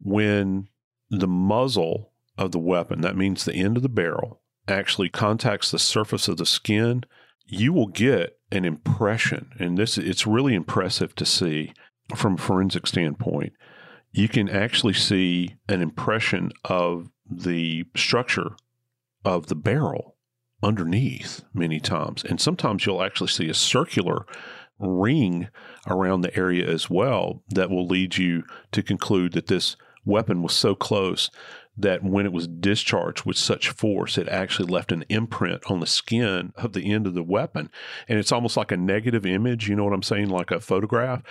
when 0.00 0.68
the 1.10 1.28
muzzle 1.28 2.12
of 2.38 2.52
the 2.52 2.58
weapon, 2.58 3.00
that 3.00 3.16
means 3.16 3.44
the 3.44 3.54
end 3.54 3.76
of 3.76 3.82
the 3.82 3.88
barrel, 3.88 4.40
actually 4.68 5.08
contacts 5.08 5.70
the 5.70 5.78
surface 5.78 6.28
of 6.28 6.36
the 6.36 6.46
skin, 6.46 7.04
you 7.46 7.72
will 7.72 7.86
get 7.88 8.38
an 8.52 8.64
impression. 8.64 9.50
And 9.58 9.78
this 9.78 9.98
it's 9.98 10.26
really 10.26 10.54
impressive 10.54 11.14
to 11.16 11.24
see 11.24 11.72
from 12.14 12.34
a 12.34 12.38
forensic 12.38 12.86
standpoint. 12.86 13.52
you 14.12 14.28
can 14.28 14.48
actually 14.48 14.94
see 14.94 15.56
an 15.68 15.82
impression 15.82 16.50
of 16.64 17.10
the 17.30 17.84
structure 17.94 18.56
of 19.24 19.48
the 19.48 19.54
barrel 19.54 20.15
underneath 20.66 21.44
many 21.54 21.78
times. 21.78 22.24
And 22.24 22.40
sometimes 22.40 22.84
you'll 22.84 23.02
actually 23.02 23.28
see 23.28 23.48
a 23.48 23.54
circular 23.54 24.26
ring 24.78 25.48
around 25.86 26.20
the 26.20 26.36
area 26.36 26.68
as 26.68 26.90
well 26.90 27.42
that 27.50 27.70
will 27.70 27.86
lead 27.86 28.16
you 28.16 28.44
to 28.72 28.82
conclude 28.82 29.32
that 29.32 29.46
this 29.46 29.76
weapon 30.04 30.42
was 30.42 30.52
so 30.52 30.74
close 30.74 31.30
that 31.78 32.02
when 32.02 32.26
it 32.26 32.32
was 32.32 32.48
discharged 32.48 33.24
with 33.24 33.36
such 33.36 33.68
force, 33.68 34.16
it 34.16 34.28
actually 34.28 34.70
left 34.70 34.92
an 34.92 35.04
imprint 35.08 35.62
on 35.70 35.80
the 35.80 35.86
skin 35.86 36.52
of 36.56 36.72
the 36.72 36.90
end 36.92 37.06
of 37.06 37.14
the 37.14 37.22
weapon. 37.22 37.70
And 38.08 38.18
it's 38.18 38.32
almost 38.32 38.56
like 38.56 38.72
a 38.72 38.76
negative 38.76 39.26
image, 39.26 39.68
you 39.68 39.76
know 39.76 39.84
what 39.84 39.92
I'm 39.92 40.02
saying, 40.02 40.28
like 40.28 40.50
a 40.50 40.60
photograph. 40.60 41.22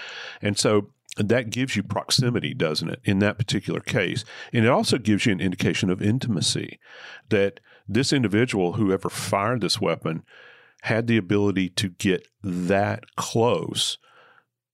And 0.41 0.57
so 0.57 0.91
that 1.17 1.49
gives 1.49 1.75
you 1.75 1.83
proximity, 1.83 2.53
doesn't 2.53 2.89
it, 2.89 2.99
in 3.03 3.19
that 3.19 3.37
particular 3.37 3.79
case? 3.79 4.23
And 4.53 4.65
it 4.65 4.69
also 4.69 4.97
gives 4.97 5.25
you 5.25 5.31
an 5.31 5.41
indication 5.41 5.89
of 5.89 6.01
intimacy 6.01 6.79
that 7.29 7.59
this 7.87 8.13
individual, 8.13 8.73
whoever 8.73 9.09
fired 9.09 9.61
this 9.61 9.79
weapon, 9.79 10.23
had 10.83 11.07
the 11.07 11.17
ability 11.17 11.69
to 11.69 11.89
get 11.89 12.27
that 12.43 13.15
close 13.15 13.97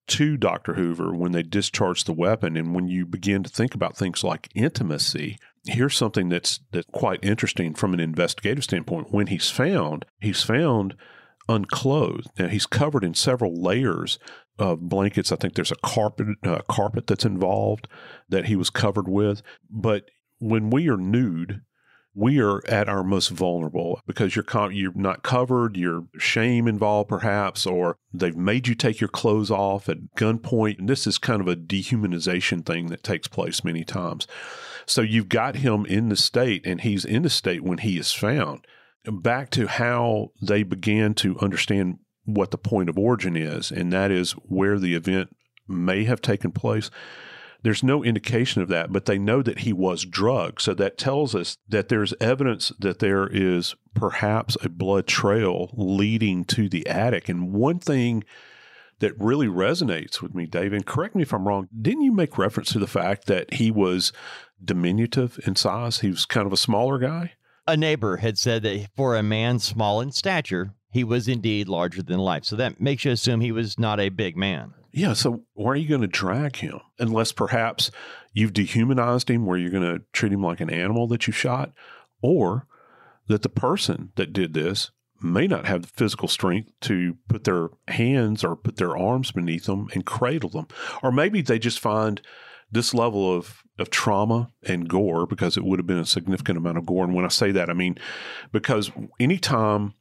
to 0.08 0.36
Dr. 0.36 0.74
Hoover 0.74 1.14
when 1.16 1.32
they 1.32 1.44
discharged 1.44 2.06
the 2.06 2.14
weapon. 2.14 2.58
And 2.58 2.76
when 2.76 2.88
you 2.88 3.06
begin 3.06 3.44
to 3.44 3.50
think 3.50 3.74
about 3.74 3.96
things 3.96 4.24
like 4.24 4.50
intimacy, 4.54 5.38
here's 5.66 5.96
something 5.96 6.30
that's 6.30 6.60
that's 6.72 6.88
quite 6.92 7.24
interesting 7.24 7.74
from 7.74 7.94
an 7.94 8.00
investigative 8.00 8.64
standpoint. 8.64 9.14
When 9.14 9.28
he's 9.28 9.50
found, 9.50 10.06
he's 10.20 10.44
found 10.44 10.96
unclothed. 11.48 12.28
Now 12.38 12.48
he's 12.48 12.66
covered 12.66 13.04
in 13.04 13.14
several 13.14 13.56
layers 13.56 14.20
of 14.60 14.82
blankets. 14.82 15.32
I 15.32 15.38
think 15.38 15.56
there's 15.56 15.72
a 15.72 15.76
carpet 15.78 16.28
uh, 16.44 16.62
carpet 16.68 17.08
that's 17.08 17.26
involved 17.26 17.88
that 18.30 18.46
he 18.46 18.56
was 18.56 18.70
covered 18.70 19.08
with. 19.08 19.42
But 19.70 20.10
when 20.40 20.70
we 20.70 20.90
are 20.90 20.98
nude, 20.98 21.62
we 22.14 22.40
are 22.40 22.62
at 22.68 22.90
our 22.90 23.04
most 23.04 23.30
vulnerable 23.30 24.02
because 24.06 24.36
you're 24.36 24.44
com- 24.44 24.72
you're 24.72 24.94
not 24.94 25.24
covered, 25.24 25.78
you're 25.78 26.06
shame 26.18 26.68
involved 26.68 27.10
perhaps, 27.10 27.66
or 27.66 27.98
they've 28.14 28.36
made 28.36 28.68
you 28.68 28.76
take 28.76 29.00
your 29.00 29.08
clothes 29.08 29.52
off 29.52 29.88
at 29.88 30.16
gunpoint. 30.18 30.80
And 30.80 30.90
this 30.90 31.08
is 31.08 31.18
kind 31.18 31.42
of 31.42 31.48
a 31.48 31.56
dehumanization 31.56 32.66
thing 32.66 32.88
that 32.88 33.04
takes 33.04 33.28
place 33.28 33.64
many 33.64 33.84
times. 33.84 34.28
So 34.86 35.02
you've 35.02 35.30
got 35.30 35.58
him 35.58 35.86
in 35.86 36.10
the 36.10 36.16
state, 36.16 36.66
and 36.66 36.82
he's 36.82 37.06
in 37.06 37.22
the 37.24 37.30
state 37.30 37.64
when 37.64 37.78
he 37.80 37.98
is 37.98 38.12
found. 38.12 38.66
Back 39.06 39.50
to 39.52 39.68
how 39.68 40.32
they 40.42 40.64
began 40.64 41.14
to 41.16 41.40
understand 41.40 42.00
what 42.26 42.52
the 42.52 42.58
point 42.58 42.90
of 42.90 42.98
origin 42.98 43.36
is, 43.38 43.72
and 43.72 43.92
that 43.94 44.12
is 44.12 44.34
where 44.34 44.78
the 44.78 44.96
event 44.96 45.36
may 45.68 46.04
have 46.04 46.22
taken 46.22 46.52
place. 46.52 46.92
There's 47.64 47.84
no 47.84 48.04
indication 48.04 48.62
of 48.62 48.70
that, 48.70 48.92
but 48.92 49.06
they 49.06 49.20
know 49.20 49.42
that 49.44 49.60
he 49.60 49.72
was 49.72 50.04
drugged. 50.04 50.62
So 50.62 50.74
that 50.74 50.98
tells 50.98 51.36
us 51.36 51.58
that 51.70 51.90
there's 51.90 52.14
evidence 52.20 52.72
that 52.80 53.00
there 53.00 53.28
is 53.28 53.76
perhaps 53.94 54.58
a 54.64 54.70
blood 54.70 55.06
trail 55.06 55.70
leading 55.74 56.44
to 56.46 56.68
the 56.68 56.88
attic. 56.88 57.30
And 57.30 57.54
one 57.54 57.80
thing 57.80 58.24
that 59.00 59.20
really 59.20 59.48
resonates 59.48 60.22
with 60.22 60.34
me, 60.34 60.46
Dave, 60.46 60.74
and 60.74 60.86
correct 60.86 61.16
me 61.16 61.24
if 61.24 61.34
I'm 61.34 61.48
wrong, 61.48 61.68
didn't 61.80 62.04
you 62.04 62.12
make 62.12 62.38
reference 62.38 62.72
to 62.74 62.80
the 62.80 62.88
fact 62.88 63.28
that 63.28 63.54
he 63.56 63.70
was 63.70 64.12
diminutive 64.64 65.40
in 65.46 65.56
size? 65.56 66.00
He 66.00 66.10
was 66.10 66.26
kind 66.26 66.48
of 66.48 66.54
a 66.54 66.58
smaller 66.58 66.98
guy? 66.98 67.34
A 67.68 67.78
neighbor 67.78 68.18
had 68.18 68.38
said 68.38 68.64
that 68.64 68.88
for 68.96 69.16
a 69.16 69.24
man 69.24 69.60
small 69.60 70.02
in 70.02 70.12
stature, 70.12 70.74
he 70.92 71.04
was 71.04 71.28
indeed 71.28 71.68
larger 71.68 72.02
than 72.02 72.20
life. 72.20 72.46
So 72.46 72.56
that 72.56 72.82
makes 72.82 73.06
you 73.06 73.12
assume 73.12 73.42
he 73.42 73.52
was 73.52 73.80
not 73.80 74.00
a 74.00 74.10
big 74.10 74.36
man. 74.36 74.74
Yeah. 74.92 75.14
So 75.14 75.44
why 75.54 75.72
are 75.72 75.76
you 75.76 75.88
going 75.88 76.02
to 76.02 76.08
drag 76.08 76.58
him? 76.58 76.80
Unless 77.00 77.32
perhaps 77.32 77.92
you've 78.34 78.54
dehumanized 78.54 79.30
him 79.30 79.46
where 79.46 79.58
you're 79.58 79.70
going 79.70 79.84
to 79.84 80.04
treat 80.14 80.34
him 80.34 80.44
like 80.44 80.60
an 80.60 80.70
animal 80.70 81.08
that 81.08 81.28
you 81.28 81.34
shot, 81.34 81.72
or 82.22 82.68
that 83.28 83.42
the 83.42 83.50
person 83.50 84.12
that 84.16 84.34
did 84.34 84.54
this 84.54 84.92
may 85.22 85.48
not 85.48 85.66
have 85.66 85.84
the 85.84 85.88
physical 85.88 86.28
strength 86.28 86.72
to 86.82 87.16
put 87.28 87.44
their 87.44 87.70
hands 87.88 88.44
or 88.44 88.56
put 88.56 88.78
their 88.78 88.98
arms 88.98 89.32
beneath 89.32 89.66
them 89.66 89.88
and 89.94 90.06
cradle 90.06 90.50
them. 90.50 90.68
Or 91.04 91.12
maybe 91.12 91.42
they 91.42 91.60
just 91.60 91.80
find 91.80 92.22
this 92.72 92.94
level 92.94 93.32
of, 93.32 93.64
of 93.78 93.90
trauma 93.90 94.52
and 94.64 94.88
gore 94.88 95.28
because 95.28 95.58
it 95.58 95.64
would 95.64 95.80
have 95.80 95.88
been 95.88 96.00
a 96.00 96.06
significant 96.06 96.58
amount 96.58 96.78
of 96.78 96.86
gore. 96.86 97.04
And 97.04 97.14
when 97.14 97.26
I 97.26 97.30
say 97.30 97.52
that, 97.52 97.70
I 97.70 97.74
mean 97.74 97.98
because 98.52 98.92
anytime 99.20 99.94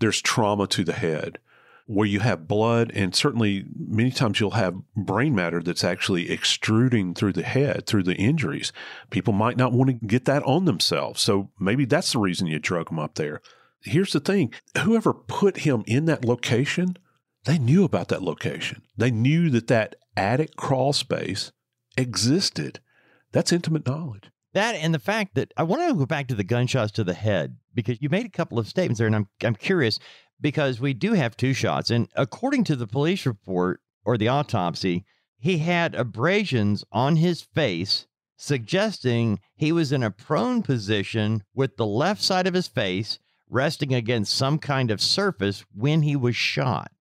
there's 0.00 0.20
trauma 0.20 0.66
to 0.68 0.84
the 0.84 0.92
head, 0.92 1.38
where 1.90 2.06
you 2.06 2.20
have 2.20 2.46
blood, 2.46 2.92
and 2.94 3.16
certainly 3.16 3.64
many 3.76 4.12
times 4.12 4.38
you'll 4.38 4.52
have 4.52 4.80
brain 4.94 5.34
matter 5.34 5.60
that's 5.60 5.82
actually 5.82 6.30
extruding 6.30 7.14
through 7.14 7.32
the 7.32 7.42
head 7.42 7.84
through 7.84 8.04
the 8.04 8.14
injuries. 8.14 8.72
People 9.10 9.32
might 9.32 9.56
not 9.56 9.72
want 9.72 9.90
to 9.90 10.06
get 10.06 10.24
that 10.24 10.44
on 10.44 10.66
themselves. 10.66 11.20
So 11.20 11.50
maybe 11.58 11.84
that's 11.84 12.12
the 12.12 12.20
reason 12.20 12.46
you 12.46 12.60
drug 12.60 12.90
them 12.90 13.00
up 13.00 13.16
there. 13.16 13.42
Here's 13.82 14.12
the 14.12 14.20
thing 14.20 14.54
whoever 14.78 15.12
put 15.12 15.58
him 15.58 15.82
in 15.88 16.04
that 16.04 16.24
location, 16.24 16.96
they 17.44 17.58
knew 17.58 17.82
about 17.82 18.06
that 18.08 18.22
location. 18.22 18.82
They 18.96 19.10
knew 19.10 19.50
that 19.50 19.66
that 19.66 19.96
attic 20.16 20.54
crawl 20.54 20.92
space 20.92 21.50
existed. 21.96 22.78
That's 23.32 23.52
intimate 23.52 23.84
knowledge. 23.84 24.30
That 24.52 24.76
and 24.76 24.94
the 24.94 25.00
fact 25.00 25.34
that 25.34 25.52
I 25.56 25.64
want 25.64 25.88
to 25.88 25.94
go 25.94 26.06
back 26.06 26.28
to 26.28 26.36
the 26.36 26.44
gunshots 26.44 26.92
to 26.92 27.04
the 27.04 27.14
head 27.14 27.56
because 27.74 27.98
you 28.00 28.08
made 28.08 28.26
a 28.26 28.30
couple 28.30 28.60
of 28.60 28.68
statements 28.68 28.98
there, 28.98 29.08
and 29.08 29.16
I'm 29.16 29.28
I'm 29.42 29.56
curious 29.56 29.98
because 30.40 30.80
we 30.80 30.94
do 30.94 31.12
have 31.12 31.36
two 31.36 31.52
shots. 31.52 31.90
And 31.90 32.08
according 32.14 32.64
to 32.64 32.76
the 32.76 32.86
police 32.86 33.26
report 33.26 33.80
or 34.04 34.16
the 34.16 34.28
autopsy, 34.28 35.04
he 35.38 35.58
had 35.58 35.94
abrasions 35.94 36.84
on 36.92 37.16
his 37.16 37.42
face, 37.42 38.06
suggesting 38.36 39.40
he 39.54 39.72
was 39.72 39.92
in 39.92 40.02
a 40.02 40.10
prone 40.10 40.62
position 40.62 41.42
with 41.54 41.76
the 41.76 41.86
left 41.86 42.22
side 42.22 42.46
of 42.46 42.54
his 42.54 42.68
face 42.68 43.18
resting 43.50 43.92
against 43.92 44.34
some 44.34 44.58
kind 44.58 44.90
of 44.90 45.00
surface 45.00 45.64
when 45.74 46.02
he 46.02 46.16
was 46.16 46.36
shot. 46.36 46.92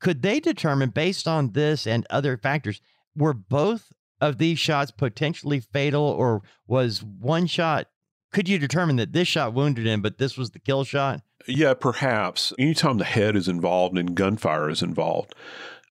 Could 0.00 0.22
they 0.22 0.40
determine, 0.40 0.90
based 0.90 1.28
on 1.28 1.52
this 1.52 1.86
and 1.86 2.06
other 2.08 2.38
factors, 2.38 2.80
were 3.16 3.34
both 3.34 3.92
of 4.20 4.38
these 4.38 4.58
shots 4.58 4.90
potentially 4.90 5.60
fatal, 5.60 6.02
or 6.02 6.42
was 6.66 7.02
one 7.02 7.46
shot? 7.46 7.88
Could 8.32 8.48
you 8.48 8.58
determine 8.58 8.96
that 8.96 9.12
this 9.12 9.28
shot 9.28 9.52
wounded 9.52 9.86
him, 9.86 10.00
but 10.00 10.18
this 10.18 10.38
was 10.38 10.50
the 10.50 10.58
kill 10.60 10.84
shot? 10.84 11.20
Yeah, 11.46 11.74
perhaps. 11.74 12.52
Anytime 12.58 12.98
the 12.98 13.04
head 13.04 13.36
is 13.36 13.48
involved 13.48 13.98
and 13.98 14.14
gunfire 14.14 14.68
is 14.68 14.82
involved, 14.82 15.34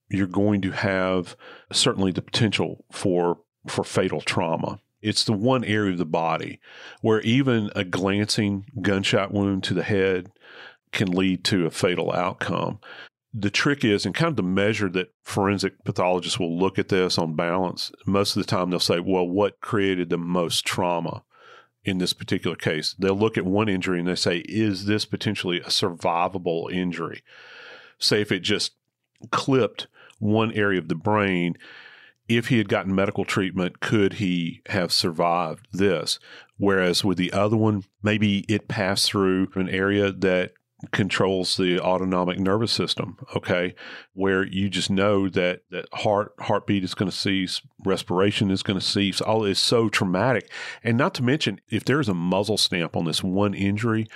you're 0.09 0.27
going 0.27 0.61
to 0.61 0.71
have 0.71 1.35
certainly 1.71 2.11
the 2.11 2.21
potential 2.21 2.85
for 2.91 3.39
for 3.67 3.83
fatal 3.83 4.21
trauma. 4.21 4.79
It's 5.01 5.23
the 5.23 5.33
one 5.33 5.63
area 5.63 5.91
of 5.91 5.97
the 5.97 6.05
body 6.05 6.59
where 7.01 7.21
even 7.21 7.69
a 7.75 7.83
glancing 7.83 8.65
gunshot 8.81 9.33
wound 9.33 9.63
to 9.65 9.73
the 9.73 9.83
head 9.83 10.31
can 10.91 11.11
lead 11.11 11.43
to 11.45 11.65
a 11.65 11.71
fatal 11.71 12.11
outcome. 12.11 12.79
The 13.33 13.51
trick 13.51 13.85
is, 13.85 14.05
and 14.05 14.15
kind 14.15 14.29
of 14.29 14.37
the 14.37 14.43
measure 14.43 14.89
that 14.89 15.13
forensic 15.23 15.83
pathologists 15.83 16.39
will 16.39 16.57
look 16.57 16.79
at 16.79 16.89
this 16.89 17.17
on 17.17 17.35
balance, 17.35 17.91
most 18.07 18.35
of 18.35 18.41
the 18.41 18.47
time 18.47 18.69
they'll 18.71 18.79
say, 18.79 18.99
well, 18.99 19.27
what 19.27 19.61
created 19.61 20.09
the 20.09 20.17
most 20.17 20.65
trauma? 20.65 21.23
In 21.89 21.97
this 21.97 22.13
particular 22.13 22.55
case. 22.55 22.95
They'll 22.97 23.17
look 23.17 23.37
at 23.37 23.45
one 23.45 23.67
injury 23.67 23.99
and 23.99 24.07
they 24.07 24.15
say, 24.15 24.37
is 24.47 24.85
this 24.85 25.05
potentially 25.05 25.59
a 25.59 25.65
survivable 25.69 26.71
injury? 26.71 27.21
Say 27.97 28.21
if 28.21 28.31
it 28.31 28.39
just 28.39 28.73
clipped 29.31 29.87
one 30.19 30.51
area 30.53 30.79
of 30.79 30.87
the 30.87 30.95
brain, 30.95 31.57
if 32.27 32.47
he 32.47 32.59
had 32.59 32.69
gotten 32.69 32.93
medical 32.93 33.25
treatment, 33.25 33.79
could 33.79 34.13
he 34.13 34.61
have 34.67 34.93
survived 34.93 35.67
this? 35.73 36.19
Whereas 36.57 37.03
with 37.03 37.17
the 37.17 37.33
other 37.33 37.57
one, 37.57 37.83
maybe 38.03 38.45
it 38.47 38.67
passed 38.67 39.07
through 39.07 39.49
an 39.55 39.69
area 39.69 40.11
that 40.11 40.51
controls 40.91 41.57
the 41.57 41.79
autonomic 41.79 42.39
nervous 42.39 42.71
system 42.71 43.17
okay? 43.35 43.75
Where 44.13 44.45
you 44.45 44.69
just 44.69 44.89
know 44.89 45.27
that 45.29 45.61
that 45.71 45.87
heart 45.93 46.33
heartbeat 46.39 46.83
is 46.83 46.93
going 46.93 47.11
to 47.11 47.15
cease 47.15 47.61
respiration 47.83 48.51
is 48.51 48.63
going 48.63 48.79
to 48.79 48.85
cease 48.85 49.21
all 49.21 49.43
is 49.43 49.59
so 49.59 49.89
traumatic. 49.89 50.49
And 50.83 50.97
not 50.97 51.13
to 51.15 51.23
mention 51.23 51.61
if 51.69 51.83
there's 51.83 52.09
a 52.09 52.13
muzzle 52.13 52.57
stamp 52.57 52.95
on 52.95 53.05
this 53.05 53.23
one 53.23 53.53
injury 53.53 54.07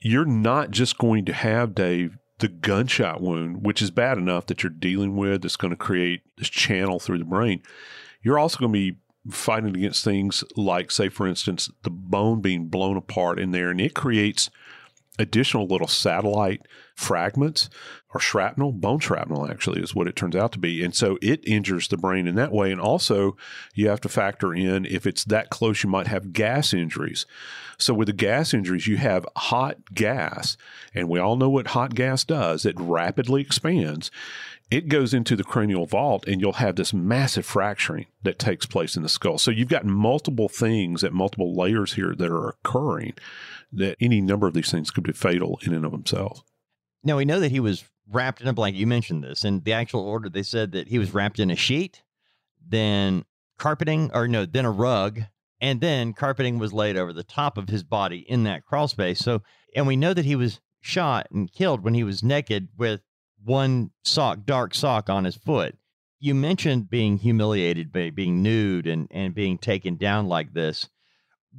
you're 0.00 0.26
not 0.26 0.70
just 0.70 0.98
going 0.98 1.24
to 1.24 1.32
have 1.32 1.74
dave 1.74 2.18
the 2.38 2.48
gunshot 2.48 3.20
wound 3.20 3.64
which 3.64 3.80
is 3.80 3.90
bad 3.90 4.18
enough 4.18 4.46
that 4.46 4.62
you're 4.62 4.70
dealing 4.70 5.16
with 5.16 5.42
that's 5.42 5.56
going 5.56 5.70
to 5.70 5.76
create 5.76 6.22
this 6.36 6.48
channel 6.48 7.00
through 7.00 7.18
the 7.18 7.24
brain. 7.24 7.62
You're 8.22 8.38
also 8.38 8.58
going 8.58 8.72
to 8.72 8.78
be 8.78 8.98
fighting 9.30 9.74
against 9.74 10.04
things 10.04 10.44
like 10.54 10.90
say 10.90 11.08
for 11.08 11.26
instance 11.26 11.70
the 11.82 11.90
bone 11.90 12.42
being 12.42 12.68
blown 12.68 12.96
apart 12.96 13.38
in 13.38 13.52
there 13.52 13.70
and 13.70 13.80
it 13.80 13.94
creates 13.94 14.50
additional 15.18 15.66
little 15.66 15.86
satellite 15.86 16.62
fragments 16.96 17.68
or 18.14 18.20
shrapnel, 18.20 18.72
bone 18.72 19.00
shrapnel 19.00 19.50
actually 19.50 19.82
is 19.82 19.94
what 19.94 20.06
it 20.06 20.14
turns 20.14 20.36
out 20.36 20.52
to 20.52 20.58
be. 20.58 20.84
And 20.84 20.94
so 20.94 21.18
it 21.20 21.46
injures 21.46 21.88
the 21.88 21.96
brain 21.96 22.26
in 22.26 22.36
that 22.36 22.52
way. 22.52 22.70
And 22.70 22.80
also, 22.80 23.36
you 23.74 23.88
have 23.88 24.00
to 24.02 24.08
factor 24.08 24.54
in 24.54 24.86
if 24.86 25.06
it's 25.06 25.24
that 25.24 25.50
close, 25.50 25.82
you 25.82 25.90
might 25.90 26.06
have 26.06 26.32
gas 26.32 26.72
injuries. 26.72 27.26
So 27.76 27.92
with 27.92 28.06
the 28.06 28.12
gas 28.12 28.54
injuries, 28.54 28.86
you 28.86 28.96
have 28.98 29.26
hot 29.36 29.92
gas, 29.92 30.56
and 30.94 31.08
we 31.08 31.18
all 31.18 31.36
know 31.36 31.50
what 31.50 31.68
hot 31.68 31.94
gas 31.94 32.24
does. 32.24 32.64
It 32.64 32.78
rapidly 32.78 33.42
expands. 33.42 34.12
It 34.70 34.88
goes 34.88 35.12
into 35.12 35.36
the 35.36 35.44
cranial 35.44 35.84
vault, 35.84 36.26
and 36.26 36.40
you'll 36.40 36.54
have 36.54 36.76
this 36.76 36.94
massive 36.94 37.44
fracturing 37.44 38.06
that 38.22 38.38
takes 38.38 38.64
place 38.64 38.96
in 38.96 39.02
the 39.02 39.08
skull. 39.08 39.38
So 39.38 39.50
you've 39.50 39.68
got 39.68 39.84
multiple 39.84 40.48
things 40.48 41.04
at 41.04 41.12
multiple 41.12 41.54
layers 41.54 41.94
here 41.94 42.14
that 42.16 42.30
are 42.30 42.48
occurring. 42.48 43.14
That 43.72 43.96
any 44.00 44.20
number 44.20 44.46
of 44.46 44.54
these 44.54 44.70
things 44.70 44.92
could 44.92 45.02
be 45.02 45.12
fatal 45.12 45.58
in 45.62 45.74
and 45.74 45.84
of 45.84 45.90
themselves. 45.90 46.44
Now 47.02 47.16
we 47.16 47.24
know 47.24 47.40
that 47.40 47.50
he 47.50 47.58
was 47.58 47.84
wrapped 48.10 48.40
in 48.40 48.48
a 48.48 48.52
blanket. 48.52 48.78
You 48.78 48.86
mentioned 48.86 49.24
this, 49.24 49.44
and 49.44 49.64
the 49.64 49.72
actual 49.72 50.00
order 50.00 50.28
they 50.28 50.42
said 50.42 50.72
that 50.72 50.88
he 50.88 50.98
was 50.98 51.14
wrapped 51.14 51.38
in 51.38 51.50
a 51.50 51.56
sheet, 51.56 52.02
then 52.66 53.24
carpeting, 53.58 54.10
or 54.12 54.28
no, 54.28 54.44
then 54.44 54.64
a 54.64 54.70
rug, 54.70 55.20
and 55.60 55.80
then 55.80 56.12
carpeting 56.12 56.58
was 56.58 56.72
laid 56.72 56.96
over 56.96 57.12
the 57.12 57.22
top 57.22 57.56
of 57.56 57.68
his 57.68 57.82
body 57.82 58.18
in 58.28 58.44
that 58.44 58.64
crawl 58.64 58.88
space. 58.88 59.20
So, 59.20 59.42
and 59.74 59.86
we 59.86 59.96
know 59.96 60.12
that 60.12 60.24
he 60.24 60.36
was 60.36 60.60
shot 60.80 61.28
and 61.30 61.50
killed 61.50 61.82
when 61.82 61.94
he 61.94 62.04
was 62.04 62.22
naked 62.22 62.68
with 62.76 63.00
one 63.42 63.90
sock, 64.04 64.40
dark 64.44 64.74
sock 64.74 65.08
on 65.08 65.24
his 65.24 65.36
foot. 65.36 65.76
You 66.18 66.34
mentioned 66.34 66.90
being 66.90 67.18
humiliated 67.18 67.92
by 67.92 68.10
being 68.10 68.42
nude 68.42 68.86
and, 68.86 69.08
and 69.10 69.34
being 69.34 69.58
taken 69.58 69.96
down 69.96 70.26
like 70.26 70.52
this. 70.52 70.88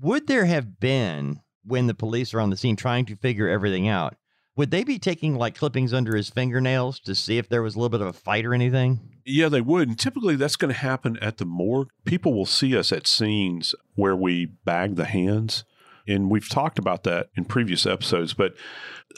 Would 0.01 0.27
there 0.27 0.45
have 0.45 0.79
been, 0.79 1.41
when 1.63 1.87
the 1.87 1.93
police 1.93 2.33
are 2.33 2.41
on 2.41 2.49
the 2.49 2.57
scene 2.57 2.75
trying 2.75 3.05
to 3.05 3.15
figure 3.15 3.47
everything 3.47 3.87
out, 3.87 4.15
would 4.55 4.71
they 4.71 4.83
be 4.83 4.99
taking 4.99 5.35
like 5.35 5.55
clippings 5.55 5.93
under 5.93 6.15
his 6.15 6.29
fingernails 6.29 6.99
to 7.01 7.15
see 7.15 7.37
if 7.37 7.49
there 7.49 7.61
was 7.61 7.75
a 7.75 7.79
little 7.79 7.89
bit 7.89 8.01
of 8.01 8.07
a 8.07 8.13
fight 8.13 8.45
or 8.45 8.53
anything? 8.53 8.99
Yeah, 9.25 9.49
they 9.49 9.61
would. 9.61 9.87
And 9.87 9.99
typically 9.99 10.35
that's 10.35 10.55
going 10.55 10.73
to 10.73 10.79
happen 10.79 11.17
at 11.21 11.37
the 11.37 11.45
morgue. 11.45 11.89
People 12.05 12.33
will 12.33 12.45
see 12.45 12.77
us 12.77 12.91
at 12.91 13.07
scenes 13.07 13.75
where 13.95 14.15
we 14.15 14.45
bag 14.45 14.95
the 14.95 15.05
hands. 15.05 15.65
And 16.07 16.29
we've 16.29 16.47
talked 16.47 16.77
about 16.77 17.03
that 17.03 17.29
in 17.35 17.45
previous 17.45 17.85
episodes, 17.85 18.33
but 18.33 18.53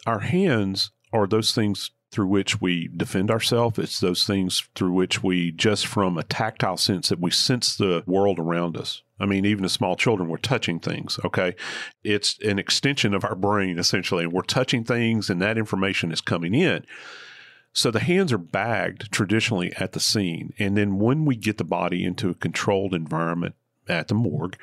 our 0.06 0.20
hands 0.20 0.92
are 1.12 1.28
those 1.28 1.52
things 1.52 1.92
through 2.12 2.28
which 2.28 2.62
we 2.62 2.88
defend 2.96 3.30
ourselves. 3.30 3.78
It's 3.78 4.00
those 4.00 4.26
things 4.26 4.68
through 4.76 4.94
which 4.94 5.22
we, 5.22 5.52
just 5.52 5.86
from 5.86 6.18
a 6.18 6.24
tactile 6.24 6.78
sense, 6.78 7.10
that 7.10 7.20
we 7.20 7.32
sense 7.32 7.76
the 7.76 8.04
world 8.06 8.40
around 8.40 8.78
us. 8.78 9.04
I 9.20 9.26
mean, 9.26 9.46
even 9.46 9.66
as 9.66 9.74
small 9.74 9.96
children, 9.96 10.30
we're 10.30 10.38
touching 10.38 10.80
things. 10.80 11.20
Okay. 11.26 11.56
It's 12.04 12.38
an 12.40 12.60
extension 12.60 13.14
of 13.14 13.24
our 13.24 13.36
brain, 13.36 13.80
essentially. 13.80 14.24
And 14.24 14.34
we're 14.34 14.44
touching 14.44 14.84
things, 14.84 15.30
and 15.30 15.42
that 15.42 15.58
information 15.58 16.12
is 16.12 16.22
coming 16.22 16.54
in. 16.54 16.86
So 17.74 17.92
the 17.92 18.00
hands 18.00 18.34
are 18.34 18.40
bagged 18.40 19.12
traditionally 19.12 19.72
at 19.78 19.92
the 19.92 20.00
scene. 20.00 20.54
And 20.58 20.76
then 20.78 20.98
when 20.98 21.26
we 21.26 21.36
get 21.36 21.58
the 21.58 21.64
body 21.64 22.04
into 22.06 22.30
a 22.30 22.36
controlled 22.36 22.94
environment 22.94 23.56
at 23.88 24.08
the 24.08 24.16
morgue, 24.16 24.58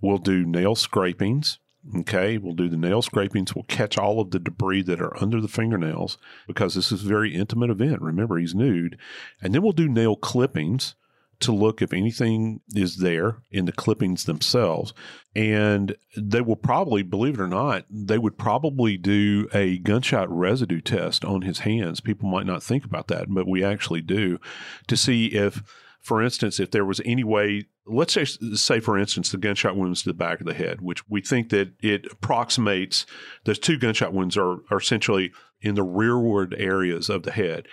we'll 0.00 0.18
do 0.18 0.44
nail 0.44 0.74
scrapings. 0.74 1.58
Okay, 1.96 2.36
we'll 2.36 2.54
do 2.54 2.68
the 2.68 2.76
nail 2.76 3.02
scrapings. 3.02 3.54
We'll 3.54 3.64
catch 3.64 3.96
all 3.96 4.20
of 4.20 4.30
the 4.30 4.38
debris 4.38 4.82
that 4.82 5.00
are 5.00 5.20
under 5.20 5.40
the 5.40 5.48
fingernails 5.48 6.18
because 6.46 6.74
this 6.74 6.92
is 6.92 7.04
a 7.04 7.08
very 7.08 7.34
intimate 7.34 7.70
event. 7.70 8.02
Remember, 8.02 8.38
he's 8.38 8.54
nude. 8.54 8.98
And 9.40 9.54
then 9.54 9.62
we'll 9.62 9.72
do 9.72 9.88
nail 9.88 10.14
clippings 10.14 10.94
to 11.40 11.52
look 11.52 11.80
if 11.80 11.92
anything 11.92 12.60
is 12.74 12.98
there 12.98 13.38
in 13.50 13.64
the 13.64 13.72
clippings 13.72 14.24
themselves. 14.24 14.92
And 15.34 15.96
they 16.16 16.40
will 16.40 16.56
probably, 16.56 17.02
believe 17.02 17.34
it 17.34 17.40
or 17.40 17.48
not, 17.48 17.86
they 17.90 18.18
would 18.18 18.36
probably 18.36 18.96
do 18.96 19.48
a 19.54 19.78
gunshot 19.78 20.30
residue 20.30 20.80
test 20.80 21.24
on 21.24 21.42
his 21.42 21.60
hands. 21.60 22.00
People 22.00 22.28
might 22.28 22.46
not 22.46 22.62
think 22.62 22.84
about 22.84 23.08
that, 23.08 23.26
but 23.28 23.48
we 23.48 23.64
actually 23.64 24.02
do 24.02 24.38
to 24.86 24.96
see 24.96 25.26
if, 25.26 25.62
for 26.00 26.22
instance, 26.22 26.60
if 26.60 26.70
there 26.70 26.84
was 26.84 27.00
any 27.04 27.24
way, 27.24 27.66
let's 27.86 28.12
say, 28.12 28.24
say 28.24 28.80
for 28.80 28.98
instance, 28.98 29.30
the 29.30 29.38
gunshot 29.38 29.76
wounds 29.76 30.02
to 30.02 30.10
the 30.10 30.14
back 30.14 30.40
of 30.40 30.46
the 30.46 30.54
head, 30.54 30.82
which 30.82 31.08
we 31.08 31.22
think 31.22 31.48
that 31.50 31.72
it 31.80 32.06
approximates, 32.12 33.06
those 33.44 33.58
two 33.58 33.78
gunshot 33.78 34.12
wounds 34.12 34.36
are, 34.36 34.58
are 34.70 34.78
essentially 34.78 35.32
in 35.62 35.74
the 35.74 35.82
rearward 35.82 36.54
areas 36.58 37.08
of 37.08 37.22
the 37.22 37.32
head. 37.32 37.66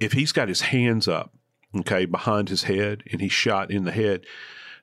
If 0.00 0.12
he's 0.12 0.32
got 0.32 0.48
his 0.48 0.62
hands 0.62 1.06
up, 1.08 1.34
okay, 1.74 2.04
behind 2.04 2.48
his 2.48 2.64
head 2.64 3.02
and 3.10 3.20
he's 3.20 3.32
shot 3.32 3.70
in 3.70 3.84
the 3.84 3.92
head, 3.92 4.24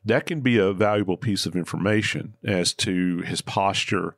that 0.03 0.25
can 0.25 0.41
be 0.41 0.57
a 0.57 0.73
valuable 0.73 1.17
piece 1.17 1.45
of 1.45 1.55
information 1.55 2.35
as 2.43 2.73
to 2.73 3.19
his 3.19 3.41
posture, 3.41 4.15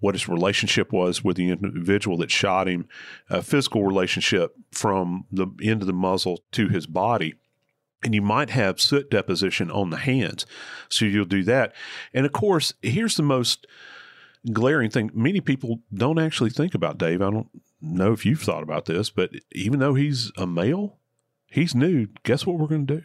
what 0.00 0.14
his 0.14 0.28
relationship 0.28 0.92
was 0.92 1.24
with 1.24 1.36
the 1.36 1.50
individual 1.50 2.16
that 2.18 2.30
shot 2.30 2.68
him, 2.68 2.88
a 3.28 3.42
physical 3.42 3.84
relationship 3.84 4.54
from 4.70 5.24
the 5.32 5.46
end 5.62 5.82
of 5.82 5.86
the 5.86 5.92
muzzle 5.92 6.40
to 6.52 6.68
his 6.68 6.86
body. 6.86 7.34
And 8.02 8.14
you 8.14 8.22
might 8.22 8.50
have 8.50 8.80
soot 8.80 9.10
deposition 9.10 9.70
on 9.70 9.90
the 9.90 9.96
hands. 9.96 10.44
So 10.88 11.06
you'll 11.06 11.24
do 11.24 11.42
that. 11.44 11.74
And 12.12 12.26
of 12.26 12.32
course, 12.32 12.74
here's 12.82 13.16
the 13.16 13.22
most 13.22 13.66
glaring 14.52 14.90
thing 14.90 15.10
many 15.14 15.40
people 15.40 15.80
don't 15.92 16.18
actually 16.18 16.50
think 16.50 16.74
about, 16.74 16.98
Dave. 16.98 17.22
I 17.22 17.30
don't 17.30 17.48
know 17.80 18.12
if 18.12 18.26
you've 18.26 18.42
thought 18.42 18.62
about 18.62 18.84
this, 18.84 19.10
but 19.10 19.30
even 19.52 19.80
though 19.80 19.94
he's 19.94 20.30
a 20.36 20.46
male, 20.46 20.98
he's 21.54 21.74
nude. 21.74 22.22
Guess 22.24 22.44
what 22.44 22.58
we're 22.58 22.66
going 22.66 22.86
to 22.86 22.96
do? 22.96 23.02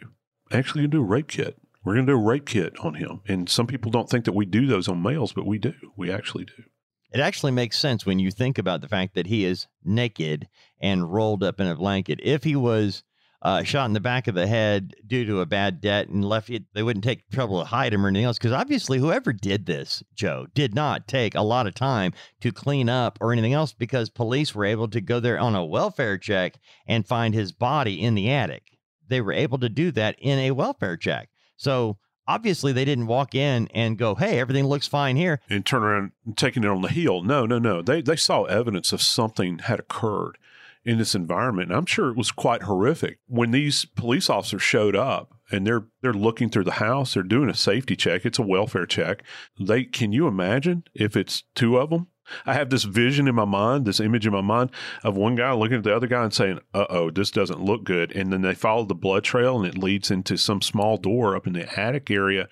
Actually, 0.50 0.82
going 0.82 0.90
to 0.90 0.96
do 0.96 1.02
a 1.02 1.06
rape 1.06 1.28
kit. 1.28 1.56
We're 1.84 1.94
going 1.94 2.06
to 2.06 2.12
do 2.12 2.18
a 2.18 2.22
rape 2.22 2.46
kit 2.46 2.78
on 2.80 2.94
him. 2.94 3.20
And 3.26 3.48
some 3.48 3.66
people 3.66 3.90
don't 3.90 4.10
think 4.10 4.24
that 4.24 4.34
we 4.34 4.44
do 4.44 4.66
those 4.66 4.88
on 4.88 5.02
males, 5.02 5.32
but 5.32 5.46
we 5.46 5.58
do. 5.58 5.74
We 5.96 6.10
actually 6.10 6.44
do. 6.44 6.64
It 7.12 7.20
actually 7.20 7.52
makes 7.52 7.78
sense 7.78 8.04
when 8.04 8.18
you 8.18 8.30
think 8.30 8.58
about 8.58 8.80
the 8.80 8.88
fact 8.88 9.14
that 9.14 9.28
he 9.28 9.44
is 9.44 9.66
naked 9.84 10.48
and 10.80 11.12
rolled 11.12 11.42
up 11.42 11.60
in 11.60 11.66
a 11.66 11.76
blanket. 11.76 12.20
If 12.22 12.44
he 12.44 12.56
was 12.56 13.04
uh, 13.42 13.62
shot 13.62 13.86
in 13.86 13.94
the 13.94 14.00
back 14.00 14.28
of 14.28 14.34
the 14.34 14.46
head 14.46 14.94
due 15.06 15.24
to 15.24 15.40
a 15.40 15.46
bad 15.46 15.80
debt 15.80 16.08
and 16.08 16.24
left 16.24 16.50
it, 16.50 16.64
they 16.74 16.82
wouldn't 16.82 17.04
take 17.04 17.28
trouble 17.30 17.60
to 17.60 17.66
hide 17.66 17.94
him 17.94 18.04
or 18.04 18.08
anything 18.08 18.26
else. 18.26 18.38
Because 18.38 18.52
obviously, 18.52 18.98
whoever 18.98 19.32
did 19.32 19.66
this, 19.66 20.02
Joe, 20.14 20.46
did 20.54 20.74
not 20.74 21.08
take 21.08 21.34
a 21.34 21.42
lot 21.42 21.66
of 21.66 21.74
time 21.74 22.12
to 22.40 22.52
clean 22.52 22.88
up 22.88 23.18
or 23.20 23.32
anything 23.32 23.54
else 23.54 23.72
because 23.72 24.10
police 24.10 24.54
were 24.54 24.64
able 24.64 24.88
to 24.88 25.00
go 25.00 25.20
there 25.20 25.38
on 25.38 25.54
a 25.54 25.64
welfare 25.64 26.18
check 26.18 26.58
and 26.86 27.06
find 27.06 27.34
his 27.34 27.52
body 27.52 28.00
in 28.00 28.14
the 28.14 28.30
attic. 28.30 28.78
They 29.08 29.20
were 29.20 29.32
able 29.32 29.58
to 29.58 29.68
do 29.68 29.90
that 29.92 30.16
in 30.18 30.38
a 30.38 30.50
welfare 30.52 30.96
check. 30.96 31.30
So 31.56 31.98
obviously 32.28 32.72
they 32.72 32.84
didn't 32.84 33.06
walk 33.06 33.34
in 33.34 33.68
and 33.74 33.98
go, 33.98 34.14
"Hey, 34.14 34.38
everything 34.38 34.66
looks 34.66 34.86
fine 34.86 35.16
here," 35.16 35.40
and 35.48 35.64
turn 35.64 35.82
around 35.82 36.12
and 36.26 36.36
taking 36.36 36.62
it 36.62 36.68
on 36.70 36.82
the 36.82 36.88
heel. 36.88 37.22
No, 37.22 37.46
no, 37.46 37.58
no. 37.58 37.80
They 37.80 38.02
they 38.02 38.16
saw 38.16 38.44
evidence 38.44 38.92
of 38.92 39.00
something 39.00 39.60
had 39.60 39.80
occurred 39.80 40.36
in 40.84 40.98
this 40.98 41.14
environment. 41.14 41.68
And 41.68 41.76
I'm 41.76 41.86
sure 41.86 42.08
it 42.08 42.16
was 42.16 42.32
quite 42.32 42.62
horrific 42.62 43.18
when 43.26 43.50
these 43.50 43.84
police 43.84 44.30
officers 44.30 44.62
showed 44.62 44.96
up 44.96 45.34
and 45.50 45.66
they're 45.66 45.84
they're 46.02 46.12
looking 46.12 46.48
through 46.48 46.64
the 46.64 46.72
house. 46.72 47.14
They're 47.14 47.22
doing 47.22 47.50
a 47.50 47.54
safety 47.54 47.96
check. 47.96 48.24
It's 48.24 48.38
a 48.38 48.42
welfare 48.42 48.86
check. 48.86 49.22
They 49.58 49.84
can 49.84 50.12
you 50.12 50.26
imagine 50.26 50.84
if 50.94 51.16
it's 51.16 51.44
two 51.54 51.76
of 51.76 51.90
them? 51.90 52.08
I 52.46 52.54
have 52.54 52.70
this 52.70 52.84
vision 52.84 53.26
in 53.26 53.34
my 53.34 53.44
mind, 53.44 53.84
this 53.84 53.98
image 53.98 54.24
in 54.24 54.32
my 54.32 54.40
mind 54.40 54.70
of 55.02 55.16
one 55.16 55.34
guy 55.34 55.52
looking 55.52 55.78
at 55.78 55.82
the 55.82 55.94
other 55.94 56.06
guy 56.06 56.22
and 56.22 56.32
saying, 56.32 56.60
"Uh 56.72 56.86
oh, 56.88 57.10
this 57.10 57.32
doesn't 57.32 57.60
look 57.60 57.82
good." 57.82 58.14
And 58.14 58.32
then 58.32 58.42
they 58.42 58.54
follow 58.54 58.84
the 58.84 58.94
blood 58.94 59.24
trail, 59.24 59.56
and 59.58 59.66
it 59.66 59.76
leads 59.76 60.10
into 60.10 60.36
some 60.36 60.62
small 60.62 60.96
door 60.96 61.34
up 61.34 61.48
in 61.48 61.54
the 61.54 61.78
attic 61.78 62.08
area, 62.10 62.48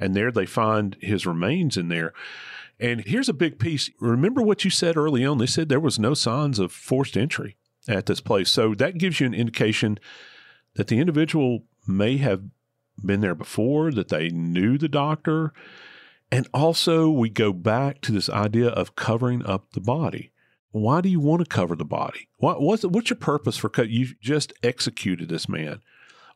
and 0.00 0.16
there 0.16 0.32
they 0.32 0.46
find 0.46 0.96
his 1.00 1.26
remains 1.26 1.76
in 1.76 1.88
there. 1.88 2.12
And 2.80 3.02
here's 3.06 3.28
a 3.28 3.34
big 3.34 3.58
piece. 3.58 3.90
Remember 4.00 4.42
what 4.42 4.64
you 4.64 4.70
said 4.70 4.96
early 4.96 5.24
on? 5.24 5.38
They 5.38 5.46
said 5.46 5.68
there 5.68 5.78
was 5.78 5.98
no 5.98 6.14
signs 6.14 6.58
of 6.58 6.72
forced 6.72 7.16
entry 7.16 7.56
at 7.88 8.06
this 8.06 8.20
place. 8.20 8.50
So 8.50 8.74
that 8.74 8.98
gives 8.98 9.20
you 9.20 9.26
an 9.26 9.34
indication 9.34 9.98
that 10.74 10.88
the 10.88 10.98
individual 10.98 11.64
may 11.86 12.18
have 12.18 12.42
been 13.04 13.20
there 13.20 13.34
before, 13.34 13.90
that 13.92 14.08
they 14.08 14.28
knew 14.28 14.78
the 14.78 14.88
doctor. 14.88 15.52
And 16.30 16.48
also, 16.54 17.10
we 17.10 17.28
go 17.28 17.52
back 17.52 18.00
to 18.02 18.12
this 18.12 18.28
idea 18.28 18.68
of 18.68 18.94
covering 18.94 19.44
up 19.44 19.72
the 19.72 19.80
body. 19.80 20.30
Why 20.70 21.00
do 21.00 21.08
you 21.08 21.18
want 21.18 21.40
to 21.40 21.46
cover 21.46 21.74
the 21.74 21.84
body? 21.84 22.28
What, 22.36 22.60
what's, 22.60 22.84
what's 22.84 23.10
your 23.10 23.16
purpose 23.16 23.56
for? 23.56 23.70
You 23.82 24.08
just 24.20 24.52
executed 24.62 25.28
this 25.28 25.48
man. 25.48 25.80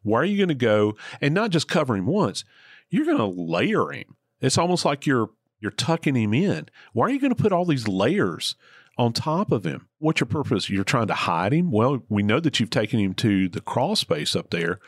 Why 0.03 0.18
are 0.20 0.24
you 0.24 0.36
going 0.36 0.49
to 0.49 0.55
go 0.55 0.97
and 1.20 1.32
not 1.32 1.51
just 1.51 1.68
cover 1.68 1.95
him 1.97 2.07
once? 2.07 2.45
You're 2.90 3.07
going 3.07 3.18
to 3.18 3.24
layer 3.24 3.90
him. 3.90 4.16
It's 4.40 4.59
almost 4.59 4.84
like 4.84 5.07
you're 5.07 5.30
you're 5.61 5.70
tucking 5.70 6.14
him 6.14 6.34
in. 6.34 6.68
Why 6.92 7.07
are 7.07 7.11
you 7.11 7.20
going 7.20 7.34
to 7.34 7.42
put 7.42 7.53
all 7.53 7.64
these 7.64 7.88
layers 7.88 8.55
on 8.97 9.12
top 9.12 9.53
of 9.53 9.64
him. 9.64 9.88
What's 9.99 10.20
your 10.20 10.26
purpose? 10.26 10.70
You're 10.70 10.84
trying 10.84 11.09
to 11.09 11.14
hide 11.14 11.53
him? 11.53 11.70
Well, 11.70 12.03
we 12.09 12.22
know 12.22 12.40
that 12.40 12.61
you've 12.61 12.70
taken 12.70 13.01
him 13.01 13.14
to 13.14 13.49
the 13.49 13.61
crawl 13.61 13.97
space 13.97 14.36
up 14.36 14.51
there, 14.51 14.80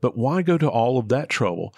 but 0.00 0.16
why 0.16 0.42
go 0.42 0.58
to 0.58 0.68
all 0.68 0.98
of 0.98 1.08
that 1.08 1.28
trouble? 1.28 1.74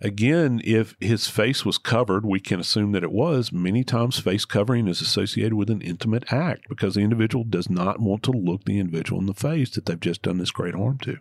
Again, 0.00 0.60
if 0.62 0.94
his 1.00 1.26
face 1.26 1.64
was 1.64 1.76
covered, 1.76 2.24
we 2.24 2.38
can 2.38 2.60
assume 2.60 2.92
that 2.92 3.02
it 3.02 3.10
was. 3.10 3.50
Many 3.50 3.82
times, 3.82 4.20
face 4.20 4.44
covering 4.44 4.86
is 4.86 5.00
associated 5.00 5.54
with 5.54 5.70
an 5.70 5.80
intimate 5.80 6.32
act 6.32 6.68
because 6.68 6.94
the 6.94 7.00
individual 7.00 7.44
does 7.44 7.68
not 7.68 7.98
want 7.98 8.22
to 8.24 8.30
look 8.30 8.64
the 8.64 8.78
individual 8.78 9.20
in 9.20 9.26
the 9.26 9.34
face 9.34 9.70
that 9.70 9.86
they've 9.86 9.98
just 9.98 10.22
done 10.22 10.38
this 10.38 10.52
great 10.52 10.76
harm 10.76 10.98
to. 10.98 11.18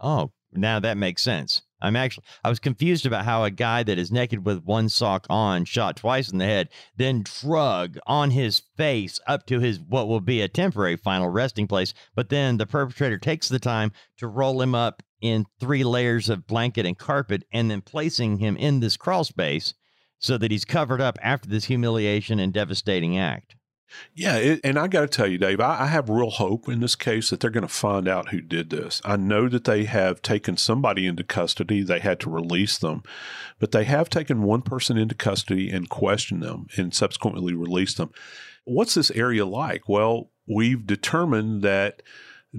Oh, 0.00 0.32
Now 0.52 0.80
that 0.80 0.96
makes 0.96 1.22
sense. 1.22 1.62
I'm 1.82 1.96
actually 1.96 2.24
I 2.44 2.48
was 2.48 2.58
confused 2.58 3.06
about 3.06 3.24
how 3.24 3.44
a 3.44 3.50
guy 3.50 3.82
that 3.82 3.98
is 3.98 4.12
naked 4.12 4.44
with 4.44 4.64
one 4.64 4.88
sock 4.88 5.26
on, 5.30 5.64
shot 5.64 5.96
twice 5.96 6.30
in 6.30 6.38
the 6.38 6.44
head, 6.44 6.68
then 6.96 7.22
drug 7.22 7.98
on 8.06 8.30
his 8.30 8.62
face 8.76 9.20
up 9.26 9.46
to 9.46 9.60
his 9.60 9.80
what 9.80 10.08
will 10.08 10.20
be 10.20 10.40
a 10.40 10.48
temporary 10.48 10.96
final 10.96 11.28
resting 11.28 11.66
place, 11.66 11.94
but 12.14 12.28
then 12.28 12.56
the 12.56 12.66
perpetrator 12.66 13.18
takes 13.18 13.48
the 13.48 13.58
time 13.58 13.92
to 14.18 14.26
roll 14.26 14.60
him 14.60 14.74
up 14.74 15.02
in 15.20 15.46
three 15.58 15.84
layers 15.84 16.28
of 16.28 16.46
blanket 16.46 16.86
and 16.86 16.98
carpet 16.98 17.44
and 17.52 17.70
then 17.70 17.80
placing 17.80 18.38
him 18.38 18.56
in 18.56 18.80
this 18.80 18.96
crawl 18.96 19.24
space 19.24 19.74
so 20.18 20.36
that 20.36 20.50
he's 20.50 20.64
covered 20.64 21.00
up 21.00 21.18
after 21.22 21.48
this 21.48 21.64
humiliation 21.66 22.38
and 22.38 22.52
devastating 22.52 23.16
act. 23.16 23.56
Yeah, 24.14 24.36
it, 24.36 24.60
and 24.62 24.78
I 24.78 24.86
got 24.88 25.00
to 25.00 25.06
tell 25.06 25.26
you, 25.26 25.38
Dave, 25.38 25.60
I, 25.60 25.82
I, 25.82 25.86
have 25.86 26.08
real 26.08 26.30
hope 26.30 26.68
in 26.68 26.80
this 26.80 26.94
case 26.94 27.30
that 27.30 27.40
they're 27.40 27.50
going 27.50 27.66
to 27.66 27.68
find 27.68 28.06
out 28.06 28.28
who 28.28 28.40
did 28.40 28.70
this. 28.70 29.00
I 29.04 29.16
know 29.16 29.48
that 29.48 29.64
they 29.64 29.84
have 29.84 30.22
taken 30.22 30.56
somebody 30.56 31.06
into 31.06 31.24
custody; 31.24 31.82
they 31.82 32.00
had 32.00 32.20
to 32.20 32.30
release 32.30 32.78
them, 32.78 33.02
but 33.58 33.72
they 33.72 33.84
have 33.84 34.08
taken 34.08 34.42
one 34.42 34.62
person 34.62 34.96
into 34.96 35.14
custody 35.14 35.70
and 35.70 35.88
questioned 35.88 36.42
them, 36.42 36.66
and 36.76 36.94
subsequently 36.94 37.54
released 37.54 37.96
them. 37.96 38.12
What's 38.64 38.94
this 38.94 39.10
area 39.12 39.46
like? 39.46 39.88
Well, 39.88 40.30
we've 40.46 40.86
determined 40.86 41.62
that 41.62 42.02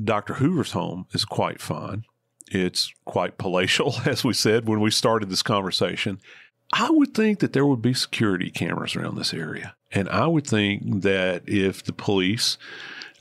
Dr. 0.01 0.35
Hoover's 0.35 0.71
home 0.71 1.05
is 1.11 1.25
quite 1.25 1.61
fine. 1.61 2.05
It's 2.49 2.91
quite 3.05 3.37
palatial, 3.37 3.95
as 4.05 4.23
we 4.23 4.33
said 4.33 4.67
when 4.67 4.81
we 4.81 4.91
started 4.91 5.29
this 5.29 5.43
conversation. 5.43 6.19
I 6.73 6.89
would 6.89 7.13
think 7.13 7.39
that 7.39 7.53
there 7.53 7.65
would 7.65 7.81
be 7.81 7.93
security 7.93 8.49
cameras 8.49 8.95
around 8.95 9.15
this 9.15 9.33
area. 9.33 9.75
And 9.91 10.07
I 10.09 10.27
would 10.27 10.47
think 10.47 11.01
that 11.01 11.43
if 11.47 11.83
the 11.83 11.93
police 11.93 12.57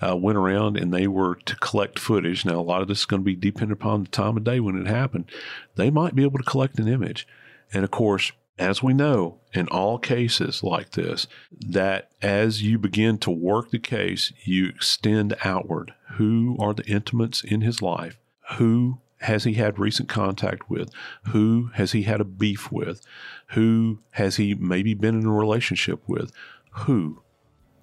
uh, 0.00 0.16
went 0.16 0.38
around 0.38 0.76
and 0.76 0.92
they 0.92 1.06
were 1.06 1.34
to 1.34 1.56
collect 1.56 1.98
footage, 1.98 2.44
now 2.44 2.60
a 2.60 2.62
lot 2.62 2.82
of 2.82 2.88
this 2.88 3.00
is 3.00 3.06
going 3.06 3.22
to 3.22 3.24
be 3.24 3.36
dependent 3.36 3.80
upon 3.80 4.04
the 4.04 4.10
time 4.10 4.36
of 4.36 4.44
day 4.44 4.60
when 4.60 4.76
it 4.76 4.86
happened, 4.86 5.30
they 5.76 5.90
might 5.90 6.14
be 6.14 6.22
able 6.22 6.38
to 6.38 6.44
collect 6.44 6.78
an 6.78 6.88
image. 6.88 7.26
And 7.72 7.84
of 7.84 7.90
course, 7.90 8.32
as 8.58 8.82
we 8.82 8.92
know 8.92 9.38
in 9.54 9.66
all 9.68 9.98
cases 9.98 10.62
like 10.62 10.90
this, 10.90 11.26
that 11.50 12.10
as 12.20 12.62
you 12.62 12.78
begin 12.78 13.18
to 13.18 13.30
work 13.30 13.70
the 13.70 13.78
case, 13.78 14.32
you 14.44 14.68
extend 14.68 15.34
outward. 15.42 15.94
Who 16.12 16.56
are 16.60 16.74
the 16.74 16.84
intimates 16.84 17.42
in 17.42 17.62
his 17.62 17.80
life? 17.80 18.18
Who 18.58 18.98
has 19.20 19.44
he 19.44 19.54
had 19.54 19.78
recent 19.78 20.08
contact 20.08 20.68
with? 20.70 20.90
Who 21.28 21.70
has 21.74 21.92
he 21.92 22.02
had 22.02 22.20
a 22.20 22.24
beef 22.24 22.70
with? 22.70 23.02
Who 23.48 24.00
has 24.12 24.36
he 24.36 24.54
maybe 24.54 24.94
been 24.94 25.18
in 25.18 25.26
a 25.26 25.32
relationship 25.32 26.02
with? 26.06 26.32
Who 26.70 27.20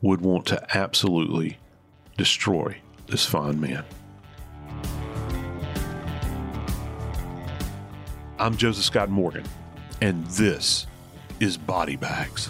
would 0.02 0.22
want 0.22 0.46
to 0.48 0.78
absolutely 0.78 1.60
destroy 2.18 2.78
this 3.08 3.26
fine 3.26 3.60
man? 3.60 3.84
I'm 8.40 8.56
Joseph 8.56 8.86
Scott 8.86 9.10
Morgan, 9.10 9.44
and 10.02 10.26
this 10.28 10.88
is 11.40 11.58
Body 11.58 11.98
Bags. 11.98 12.50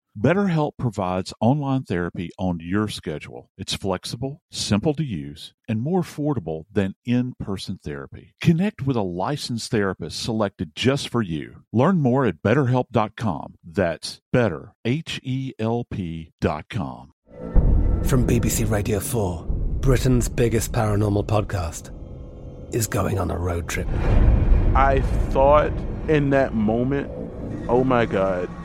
BetterHelp 0.19 0.73
provides 0.77 1.33
online 1.39 1.83
therapy 1.83 2.31
on 2.37 2.59
your 2.61 2.89
schedule. 2.89 3.49
It's 3.57 3.73
flexible, 3.73 4.41
simple 4.51 4.93
to 4.95 5.03
use, 5.03 5.53
and 5.69 5.79
more 5.79 6.01
affordable 6.01 6.65
than 6.69 6.95
in 7.05 7.33
person 7.39 7.79
therapy. 7.81 8.33
Connect 8.41 8.81
with 8.81 8.97
a 8.97 9.01
licensed 9.01 9.71
therapist 9.71 10.21
selected 10.21 10.75
just 10.75 11.07
for 11.07 11.21
you. 11.21 11.63
Learn 11.71 12.01
more 12.01 12.25
at 12.25 12.43
betterhelp.com. 12.43 13.55
That's 13.63 14.19
better, 14.33 14.73
H 14.83 15.21
E 15.23 15.53
L 15.57 15.85
P.com. 15.89 17.13
From 18.03 18.27
BBC 18.27 18.69
Radio 18.69 18.99
4, 18.99 19.45
Britain's 19.79 20.27
biggest 20.27 20.73
paranormal 20.73 21.25
podcast 21.25 21.95
is 22.75 22.85
going 22.85 23.17
on 23.17 23.31
a 23.31 23.37
road 23.37 23.69
trip. 23.69 23.87
I 24.75 25.01
thought 25.29 25.71
in 26.09 26.31
that 26.31 26.53
moment, 26.53 27.09
oh 27.69 27.85
my 27.85 28.05
God. 28.05 28.49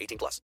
18 0.00 0.18
plus. 0.18 0.40